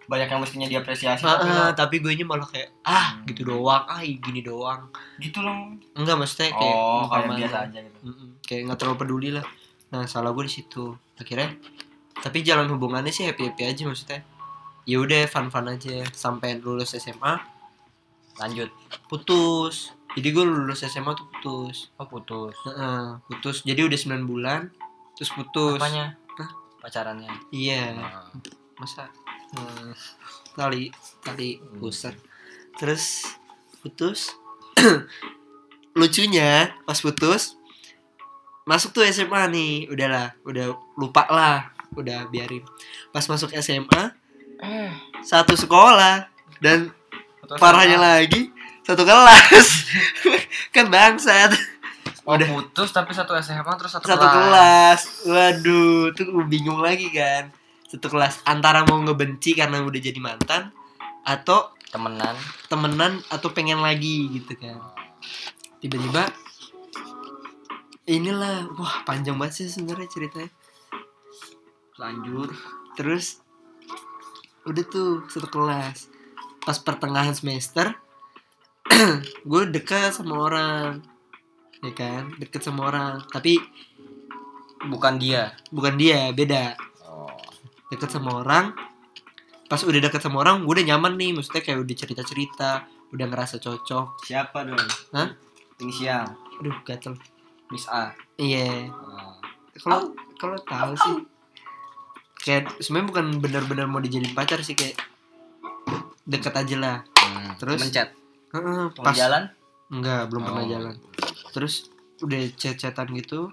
banyak 0.04 0.28
yang 0.28 0.42
mestinya 0.44 0.68
diapresiasi 0.68 1.24
ah, 1.24 1.72
tapi 1.72 2.00
ah, 2.00 2.02
gue 2.04 2.12
nya 2.20 2.28
malah 2.28 2.44
kayak 2.44 2.76
ah 2.84 3.16
Hmm. 3.16 3.24
gitu 3.32 3.48
doang 3.48 3.84
ah 3.88 4.04
gini 4.04 4.44
doang. 4.44 4.92
Gitu 5.22 5.40
loh. 5.40 5.80
Enggak 5.96 6.16
maksudnya 6.20 6.52
kayak 6.52 6.76
oh 6.76 7.08
kayak 7.08 7.30
biasa 7.40 7.58
aja 7.70 7.80
gitu. 7.80 7.98
Kayak 8.44 8.62
nggak 8.68 8.78
terlalu 8.84 8.98
peduli 9.00 9.30
lah. 9.32 9.46
Nah 9.96 10.04
salah 10.10 10.36
gue 10.36 10.44
di 10.44 10.52
situ. 10.52 10.92
Akhirnya 11.16 11.56
tapi 12.20 12.40
jalan 12.40 12.68
hubungannya 12.72 13.12
sih 13.12 13.28
happy 13.28 13.52
happy 13.52 13.64
aja 13.68 13.84
maksudnya 13.84 14.24
ya 14.84 15.00
udah 15.00 15.26
fun 15.28 15.48
fun 15.48 15.68
aja. 15.68 16.04
Sampai 16.12 16.60
lulus 16.60 16.96
SMA 16.96 17.40
lanjut. 18.38 18.70
Putus. 19.08 19.94
Jadi 20.14 20.28
gue 20.30 20.46
lulus 20.46 20.86
SMA 20.86 21.14
tuh 21.14 21.26
putus. 21.30 21.90
Oh 21.98 22.06
putus. 22.06 22.54
Heeh, 22.70 23.18
putus. 23.26 23.66
Jadi 23.66 23.82
udah 23.82 23.98
9 23.98 24.30
bulan 24.30 24.70
terus 25.14 25.34
putus. 25.34 25.78
Apanya? 25.78 26.18
Hah? 26.38 26.50
pacarannya? 26.82 27.32
Iya. 27.50 27.98
Nah, 27.98 28.28
masa? 28.78 29.10
Hmm, 29.54 29.94
tali 30.58 30.90
tali 31.22 31.62
Hmm. 31.62 31.78
pusar 31.78 32.14
terus 32.78 33.26
putus. 33.82 34.34
Lucunya 35.94 36.74
pas 36.84 36.98
putus 36.98 37.54
masuk 38.66 38.98
tuh 38.98 39.06
SMA 39.06 39.46
nih. 39.54 39.74
Udahlah 39.94 40.34
udah 40.42 40.74
lupa 40.98 41.30
lah. 41.30 41.70
Udah 41.94 42.26
biarin. 42.34 42.66
Pas 43.14 43.22
masuk 43.30 43.54
SMA 43.62 44.18
satu 45.22 45.54
sekolah. 45.54 46.28
Dan 46.64 46.90
putus 47.44 47.60
parahnya 47.60 48.00
sama- 48.00 48.08
lagi 48.20 48.42
satu 48.84 49.04
kelas. 49.08 49.68
Kan 50.76 50.92
bangsat. 50.92 51.52
Oh, 52.24 52.40
udah. 52.40 52.48
putus 52.48 52.96
tapi 52.96 53.12
satu 53.12 53.36
SMA 53.44 53.68
terus 53.76 53.92
satu, 54.00 54.08
satu 54.08 54.24
kelas. 54.24 55.28
waduh 55.28 56.16
tuh 56.16 56.32
bingung 56.48 56.80
lagi 56.80 57.12
kan. 57.12 57.52
Satu 57.84 58.08
kelas 58.08 58.40
antara 58.48 58.88
mau 58.88 58.96
ngebenci 59.04 59.52
karena 59.60 59.84
udah 59.84 60.00
jadi 60.00 60.16
mantan 60.24 60.72
atau 61.28 61.76
temenan. 61.92 62.32
temenan 62.72 63.20
atau 63.28 63.52
pengen 63.52 63.84
lagi 63.84 64.40
gitu 64.40 64.56
kan. 64.56 64.80
Tiba-tiba 65.84 66.32
inilah 68.08 68.72
wah 68.80 69.04
panjang 69.04 69.36
banget 69.36 69.68
sih 69.68 69.68
sebenarnya 69.68 70.08
ceritanya. 70.08 70.52
Lanjut. 72.00 72.56
Terus 72.96 73.43
udah 74.68 74.84
tuh 74.88 75.26
satu 75.28 75.48
kelas. 75.48 76.10
Pas 76.64 76.78
pertengahan 76.80 77.36
semester 77.36 77.92
gue 79.50 79.62
dekat 79.72 80.16
sama 80.16 80.48
orang. 80.48 81.04
Ya 81.84 81.92
kan? 81.92 82.32
Deket 82.40 82.64
sama 82.64 82.88
orang. 82.88 83.24
Tapi 83.28 83.60
bukan 84.88 85.20
dia. 85.20 85.56
Bukan 85.72 86.00
dia 86.00 86.32
beda. 86.32 86.76
Oh. 87.08 87.32
Deket 87.92 88.12
sama 88.12 88.44
orang. 88.44 88.76
Pas 89.68 89.82
udah 89.84 90.00
deket 90.00 90.24
sama 90.24 90.44
orang 90.44 90.64
gue 90.64 90.74
udah 90.80 90.88
nyaman 90.96 91.20
nih. 91.20 91.32
Maksudnya 91.36 91.64
kayak 91.64 91.84
udah 91.84 91.96
cerita 91.96 92.22
cerita 92.24 92.72
udah 93.14 93.26
ngerasa 93.30 93.62
cocok. 93.62 94.26
Siapa 94.26 94.66
dong? 94.66 94.90
Hah? 95.14 95.30
inisial 95.82 96.38
aduh 96.62 96.78
gatel. 96.88 97.18
Miss 97.74 97.90
A. 97.90 98.14
Iya. 98.38 98.88
Oh. 98.94 99.36
kalau 99.82 100.14
kalau 100.38 100.58
tahu 100.62 100.94
sih 100.94 101.16
kayak 102.44 102.76
sebenarnya 102.78 103.08
bukan 103.10 103.26
benar-benar 103.40 103.86
mau 103.86 103.98
dijadiin 103.98 104.34
pacar 104.34 104.60
sih 104.60 104.76
kayak 104.76 105.00
deket 106.24 106.54
aja 106.54 106.76
lah 106.78 106.98
Hmm. 107.16 107.56
Terus? 107.56 107.80
mencet 107.80 108.10
Heeh, 108.52 108.84
pas 108.92 109.04
pas 109.06 109.16
jalan 109.16 109.44
enggak 109.90 110.28
belum 110.28 110.44
pernah 110.44 110.62
Oh. 110.62 110.70
jalan 110.70 110.96
terus 111.50 111.88
udah 112.20 112.40
chat-chatan 112.54 113.08
gitu 113.16 113.48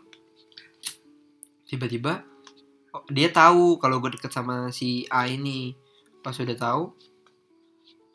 tiba-tiba 1.64 2.26
oh, 2.90 3.02
dia 3.08 3.30
tahu 3.30 3.78
kalau 3.78 3.98
gue 3.98 4.10
deket 4.12 4.28
sama 4.28 4.68
si 4.70 5.06
A 5.06 5.24
ini 5.24 5.74
pas 6.18 6.34
udah 6.34 6.52
tahu 6.52 6.90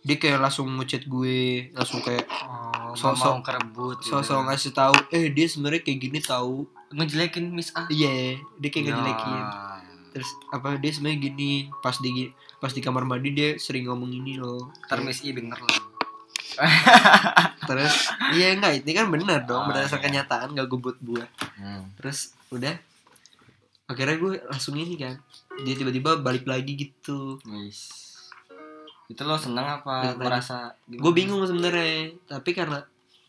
dia 0.01 0.15
kayak 0.15 0.37
langsung 0.39 0.69
ngechat 0.75 1.03
gue 1.03 1.37
langsung 1.71 1.99
kayak 1.99 2.27
oh, 2.29 2.93
Sosok- 2.93 3.41
kerebut 3.41 3.97
gitu. 3.99 4.13
sosok 4.13 4.45
ngasih 4.45 4.71
tahu 4.71 4.93
eh 5.09 5.27
dia 5.29 5.47
sebenarnya 5.47 5.81
kayak 5.81 5.99
gini 5.99 6.19
tahu 6.19 6.67
ngejelekin 6.91 7.49
Miss 7.49 7.71
A 7.71 7.87
iya 7.87 8.37
dia 8.55 8.69
kayak 8.69 8.83
Ya. 8.83 8.89
ngejelekin 8.91 9.41
terus 10.15 10.31
apa 10.47 10.79
dia 10.79 10.95
sebenarnya 10.95 11.27
gini 11.27 11.67
pas 11.83 11.99
di 11.99 12.31
pas 12.63 12.71
di 12.71 12.79
kamar 12.79 13.03
mandi 13.03 13.35
dia 13.35 13.59
sering 13.59 13.91
ngomong 13.91 14.15
ini 14.15 14.39
loh. 14.39 14.71
Ntar 14.87 15.03
Miss 15.03 15.19
I 15.27 15.35
denger 15.35 15.59
loh 15.59 15.91
terus 17.67 17.91
iya 18.31 18.55
enggak 18.55 18.79
ini 18.79 18.91
kan 18.95 19.11
benar 19.11 19.43
dong 19.43 19.67
Oh, 19.67 19.67
berdasarkan 19.67 20.07
iya. 20.07 20.23
kenyataan 20.23 20.55
gak 20.55 20.67
gue 20.71 20.79
buat 20.79 20.97
buat. 21.03 21.29
Hmm. 21.59 21.91
terus 21.99 22.31
udah. 22.47 22.79
Akhirnya 23.91 24.15
gue 24.17 24.33
langsung 24.47 24.79
ini 24.79 24.95
kan 24.95 25.19
dia 25.67 25.75
tiba-tiba 25.75 26.15
balik 26.23 26.47
lagi 26.47 26.79
gitu. 26.79 27.43
Wis. 27.43 28.07
itu 29.05 29.21
lo 29.21 29.37
seneng 29.37 29.67
apa 29.69 30.17
merasa 30.17 30.73
gue 30.89 31.11
bingung 31.13 31.43
sebenarnya 31.45 32.15
tapi 32.25 32.55
karena 32.55 32.81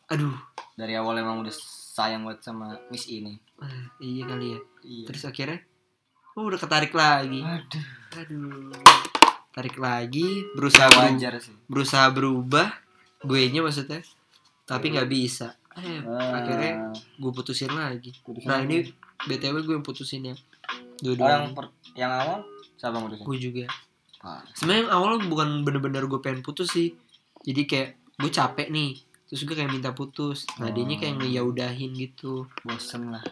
aduh. 0.08 0.32
Dari 0.78 0.94
awal 0.96 1.20
emang 1.20 1.42
udah 1.44 1.52
sayang 1.98 2.24
banget 2.24 2.46
sama 2.46 2.78
Miss 2.94 3.10
ini. 3.10 3.36
Ah, 3.58 3.90
iya 3.98 4.22
kali 4.22 4.54
ya. 4.54 4.60
Iya. 4.86 5.04
Terus 5.10 5.22
akhirnya 5.26 5.60
oh, 6.36 6.44
udah 6.44 6.56
ketarik 6.56 6.92
lagi. 6.92 7.40
Aduh 7.40 7.84
aduh. 8.14 8.70
Tarik 9.50 9.76
lagi 9.76 10.44
berusaha 10.52 10.84
wajar 10.92 11.40
sih. 11.40 11.56
berusaha 11.64 12.06
berubah 12.10 12.68
gue 13.20 13.40
nya 13.48 13.60
maksudnya. 13.60 14.04
Tapi 14.62 14.92
nggak 14.92 15.08
bisa. 15.08 15.56
Eh, 15.74 16.00
Ah. 16.02 16.40
akhirnya 16.40 16.72
gue 17.16 17.32
putusin 17.32 17.68
lagi. 17.70 18.12
Putusin 18.20 18.46
nah 18.46 18.60
lagi. 18.60 18.68
ini 18.68 18.76
btw 19.22 19.56
gue 19.58 19.74
yang 19.74 19.84
putusin 19.84 20.22
ya. 20.26 20.36
Oh, 21.02 21.12
yang 21.14 21.52
per- 21.52 21.72
yang 21.94 22.08
awal 22.10 22.44
siapa 22.74 22.94
yang 22.94 23.04
mutusin 23.04 23.24
gue 23.24 23.36
juga. 23.38 23.64
Ah. 24.18 24.44
sebenarnya 24.52 24.82
yang 24.82 24.92
awal 24.92 25.12
bukan 25.22 25.48
bener-bener 25.62 26.04
gue 26.04 26.20
pengen 26.20 26.40
putus 26.40 26.68
sih. 26.68 26.92
Jadi 27.40 27.62
kayak 27.64 27.90
gue 28.16 28.28
capek 28.28 28.68
nih. 28.68 28.96
Terus 29.26 29.40
gue 29.42 29.54
kayak 29.54 29.70
minta 29.70 29.90
putus. 29.90 30.44
Nah 30.56 30.68
dianya 30.68 30.96
kayak 30.96 31.14
Oh. 31.14 31.18
ngeyaudahin 31.18 31.92
gitu. 31.92 32.44
Bosen 32.60 33.08
lah 33.08 33.24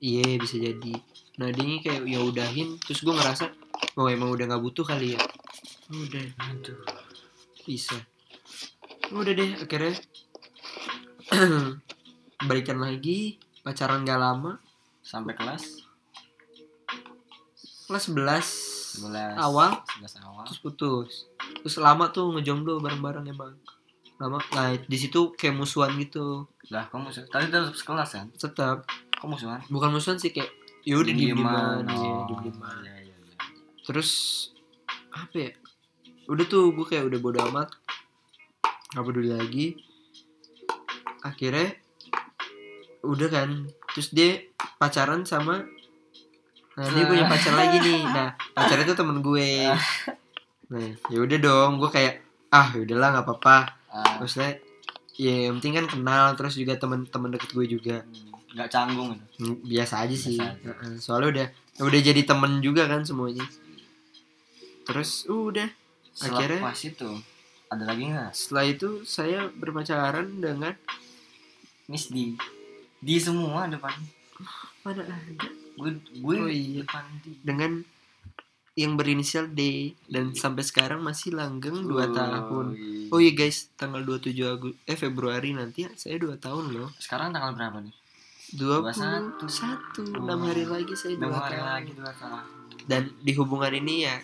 iya 0.00 0.36
bisa 0.36 0.56
jadi. 0.60 0.94
Nah 1.36 1.48
dianya 1.52 1.78
kayak 1.84 2.02
yaudahin 2.08 2.80
terus 2.80 3.04
gue 3.04 3.12
ngerasa 3.12 3.52
oh 3.96 4.08
emang 4.08 4.32
udah 4.32 4.44
nggak 4.48 4.62
butuh 4.62 4.84
kali 4.84 5.16
ya. 5.16 5.20
Udah. 5.92 6.26
Aduh 6.50 6.80
bisa. 7.66 7.98
Udah 9.10 9.32
deh 9.34 9.50
akhirnya. 9.58 9.94
Balikan 12.48 12.78
lagi 12.78 13.42
pacaran 13.66 14.06
gak 14.06 14.22
lama. 14.22 14.62
Sampai 15.02 15.34
kelas. 15.34 15.86
Kelas 17.86 18.04
11 18.10 19.02
11 19.06 19.36
awal. 19.38 19.70
11 20.00 20.26
awal. 20.26 20.44
Terus 20.48 20.60
putus. 20.62 21.10
Terus 21.62 21.76
lama 21.78 22.10
tuh 22.10 22.34
ngejomblo 22.34 22.80
bareng-bareng 22.80 23.26
emang. 23.28 23.54
Lama. 24.16 24.40
Nah 24.56 24.74
di 24.74 24.96
situ 24.98 25.34
kayak 25.36 25.54
musuhan 25.54 25.94
gitu. 26.00 26.48
Lah 26.72 26.88
kamu 26.88 27.12
musuh? 27.12 27.26
Tadi 27.28 27.52
tetap 27.52 27.74
sekelas 27.76 28.10
kan? 28.10 28.26
Tetap 28.34 28.88
kamu 29.16 29.36
musuhan? 29.36 29.60
Bukan 29.66 29.88
musuhan 29.90 30.18
sih 30.20 30.30
kayak 30.30 30.50
yaudah 30.86 31.10
diem 31.10 31.34
dieman 31.34 31.82
Oh, 31.82 32.28
diem 32.30 32.46
dieman 32.46 32.76
iya, 32.86 32.94
iya. 33.10 33.16
terus 33.82 34.10
apa 35.10 35.36
ya? 35.36 35.50
Udah 36.28 36.44
tuh 36.46 36.70
gue 36.70 36.86
kayak 36.86 37.08
udah 37.08 37.18
bodo 37.18 37.38
amat. 37.50 37.68
Nggak 38.94 39.04
peduli 39.04 39.30
lagi. 39.32 39.66
Akhirnya 41.22 41.74
udah 43.02 43.28
kan. 43.30 43.48
Terus 43.94 44.08
dia 44.12 44.30
pacaran 44.76 45.24
sama 45.24 45.64
nah 46.76 46.84
dia 46.92 47.08
punya 47.08 47.24
pacar 47.24 47.56
lagi 47.60 47.80
nih. 47.80 48.04
Nah 48.04 48.28
pacarnya 48.52 48.84
tuh 48.84 48.98
temen 49.00 49.24
gue. 49.24 49.48
Nah 50.68 50.88
ya 51.08 51.18
udah 51.18 51.38
dong. 51.40 51.70
Gue 51.80 51.88
kayak 51.88 52.20
ah 52.52 52.68
udahlah 52.76 53.16
nggak 53.16 53.24
apa-apa. 53.26 53.56
Ah, 53.88 54.20
maksudnya 54.20 54.60
ya 55.16 55.48
yang 55.48 55.56
penting 55.58 55.80
kan 55.80 55.86
kenal. 55.88 56.24
Terus 56.36 56.60
juga 56.60 56.76
teman-teman 56.76 57.32
deket 57.32 57.50
gue 57.56 57.66
juga. 57.66 57.96
Hmm, 58.04 58.35
nggak 58.56 58.68
canggung. 58.68 59.20
Hmm, 59.36 59.56
biasa 59.62 59.94
aja 60.02 60.16
sih. 60.16 60.40
Biasa 60.40 60.56
aja. 60.80 60.96
Soalnya 60.96 61.28
udah 61.28 61.46
udah 61.84 62.00
jadi 62.00 62.22
temen 62.22 62.58
juga 62.58 62.88
kan 62.88 63.04
semuanya. 63.04 63.44
Terus 64.82 65.26
udah 65.26 65.68
Akhirnya- 66.16 66.64
Selepas 66.64 66.80
itu 66.82 67.10
ada 67.68 67.84
lagi 67.84 68.08
nggak? 68.08 68.32
setelah 68.32 68.64
itu 68.64 68.88
saya 69.04 69.52
berpacaran 69.52 70.40
dengan 70.40 70.72
Miss 71.86 72.08
di 72.08 72.32
di 72.96 73.20
semua 73.20 73.68
depan. 73.68 73.92
Mana 74.80 75.04
ada? 75.04 75.46
Gue 75.76 75.92
gue 76.16 76.36
Oh, 76.38 76.48
iya. 76.48 76.80
depan 76.80 77.04
di 77.20 77.36
dengan 77.44 77.84
yang 78.72 78.96
berinisial 78.96 79.46
D. 79.46 79.92
Dan 80.06 80.32
sampai 80.32 80.64
sekarang 80.64 81.00
masih 81.00 81.32
langgeng 81.32 81.84
2 81.84 82.08
tahun. 82.08 82.66
iya. 82.72 83.08
oh 83.08 83.20
iya 83.20 83.32
guys 83.32 83.68
tanggal 83.74 84.00
27 84.00 84.32
Agustus 84.42 84.80
eh 84.82 84.96
Februari 84.96 85.52
nanti 85.52 85.84
saya 85.94 86.16
2 86.16 86.32
tahun 86.38 86.72
loh. 86.72 86.88
Sekarang 86.96 87.28
tanggal 87.30 87.52
berapa 87.52 87.76
nih 87.78 87.92
21 88.54 89.42
21. 89.42 90.22
6 90.22 90.46
hari 90.46 90.64
lagi 90.70 90.94
saya 90.94 91.14
2 91.18 91.26
Enam 91.26 91.34
hari 91.34 91.58
lagi 91.58 91.90
dua 91.98 92.12
tahun 92.14 92.42
dan 92.86 93.10
di 93.26 93.32
hubungan 93.34 93.74
ini 93.74 94.06
ya 94.06 94.16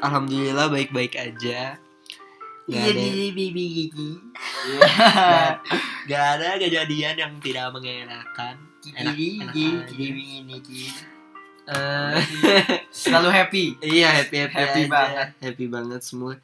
alhamdulillah 0.00 0.70
baik-baik 0.70 1.18
aja. 1.18 1.76
Gak 2.70 2.86
ada, 2.86 3.02
bibi 3.34 3.64
gigi. 3.66 4.10
Gak, 4.78 5.58
gak 6.06 6.24
ada 6.38 6.54
kejadian 6.54 7.18
yang 7.18 7.32
tidak 7.42 7.66
mengenakan. 7.74 8.54
Enak, 8.94 9.14
aja. 9.18 9.66
ini 9.90 10.46
Eh, 11.70 12.14
selalu 12.94 13.28
happy. 13.30 13.64
Iya 13.82 14.22
happy 14.22 14.36
happy, 14.46 14.54
Happy 14.54 14.82
aja. 14.86 14.90
banget. 14.90 15.28
happy 15.42 15.66
banget 15.66 16.00
semua. 16.06 16.38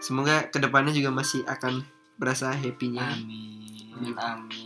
Semoga 0.00 0.48
ke 0.48 0.56
depannya 0.56 0.96
juga 0.96 1.12
masih 1.12 1.44
akan 1.44 1.84
berasa 2.16 2.56
happynya. 2.56 3.12
Amin 3.12 4.16
amin 4.16 4.65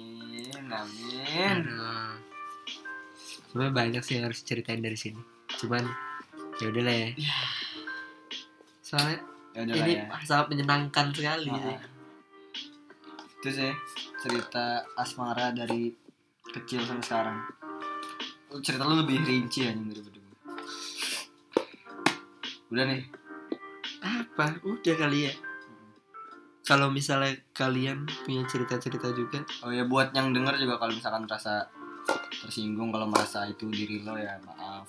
amin. 0.73 1.57
Aduh. 1.67 2.13
sebenarnya 3.51 3.75
banyak 3.75 4.03
sih 4.07 4.15
yang 4.19 4.31
harus 4.31 4.41
ceritain 4.47 4.79
dari 4.79 4.95
sini. 4.95 5.19
Cuman 5.59 5.83
ya 6.63 6.67
udah 6.71 6.83
lah 6.87 6.95
ya. 6.95 7.09
Soalnya 8.81 9.19
ya 9.55 9.61
udah 9.67 9.75
ini 9.83 9.93
ya. 9.99 10.05
sangat 10.23 10.47
menyenangkan 10.55 11.07
sekali 11.11 11.51
sih. 11.51 11.75
Ah. 11.75 11.83
itu 13.41 13.49
sih 13.57 13.73
cerita 14.21 14.85
asmara 15.01 15.51
dari 15.57 15.91
kecil 16.55 16.85
sampai 16.85 17.05
sekarang. 17.05 17.39
Cerita 18.61 18.85
lu 18.85 19.01
lebih 19.01 19.25
rinci 19.25 19.65
aja 19.65 19.75
daripada 19.75 20.19
gue 20.19 20.37
udah 22.71 22.85
nih. 22.87 23.03
Apa? 24.01 24.45
Udah 24.63 24.95
kali 24.95 25.27
ya 25.27 25.33
kalau 26.71 26.87
misalnya 26.87 27.35
kalian 27.51 28.07
punya 28.23 28.47
cerita-cerita 28.47 29.11
juga. 29.11 29.43
Oh 29.67 29.75
ya 29.75 29.83
buat 29.91 30.15
yang 30.15 30.31
denger 30.31 30.55
juga 30.63 30.79
kalau 30.79 30.95
misalkan 30.95 31.27
merasa 31.27 31.67
tersinggung 32.47 32.95
kalau 32.95 33.11
merasa 33.11 33.43
itu 33.51 33.67
diri 33.67 34.07
lo 34.07 34.15
ya 34.15 34.39
maaf. 34.47 34.87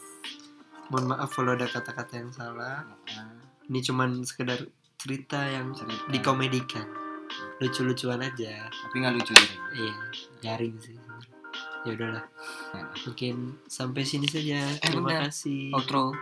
Mohon 0.93 1.17
maaf 1.17 1.33
kalau 1.33 1.57
ada 1.57 1.65
kata-kata 1.65 2.21
yang 2.21 2.29
salah. 2.29 2.85
Maaf. 2.85 3.49
ini 3.65 3.79
cuman 3.81 4.21
sekedar 4.21 4.61
cerita 5.01 5.41
yang 5.49 5.73
cerita. 5.73 6.05
dikomedikan. 6.13 6.85
Lucu-lucuan 7.57 8.21
aja. 8.21 8.69
Tapi 8.69 8.95
nggak 9.01 9.13
lucu 9.17 9.33
ya 9.33 9.49
iya 9.73 9.95
garing 10.45 10.77
sih. 10.77 10.93
Ya 11.81 11.97
udahlah. 11.97 12.25
Nah. 12.77 12.93
mungkin 13.09 13.57
sampai 13.65 14.05
sini 14.05 14.29
saja. 14.29 14.69
Terima 14.77 15.09
benar. 15.09 15.33
kasih. 15.33 15.73
Outro. 15.73 16.13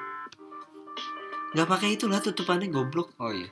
Nggak 1.52 1.68
pakai 1.68 2.00
itulah 2.00 2.24
tutupannya 2.24 2.72
goblok. 2.72 3.12
Oh 3.20 3.36
iya 3.36 3.52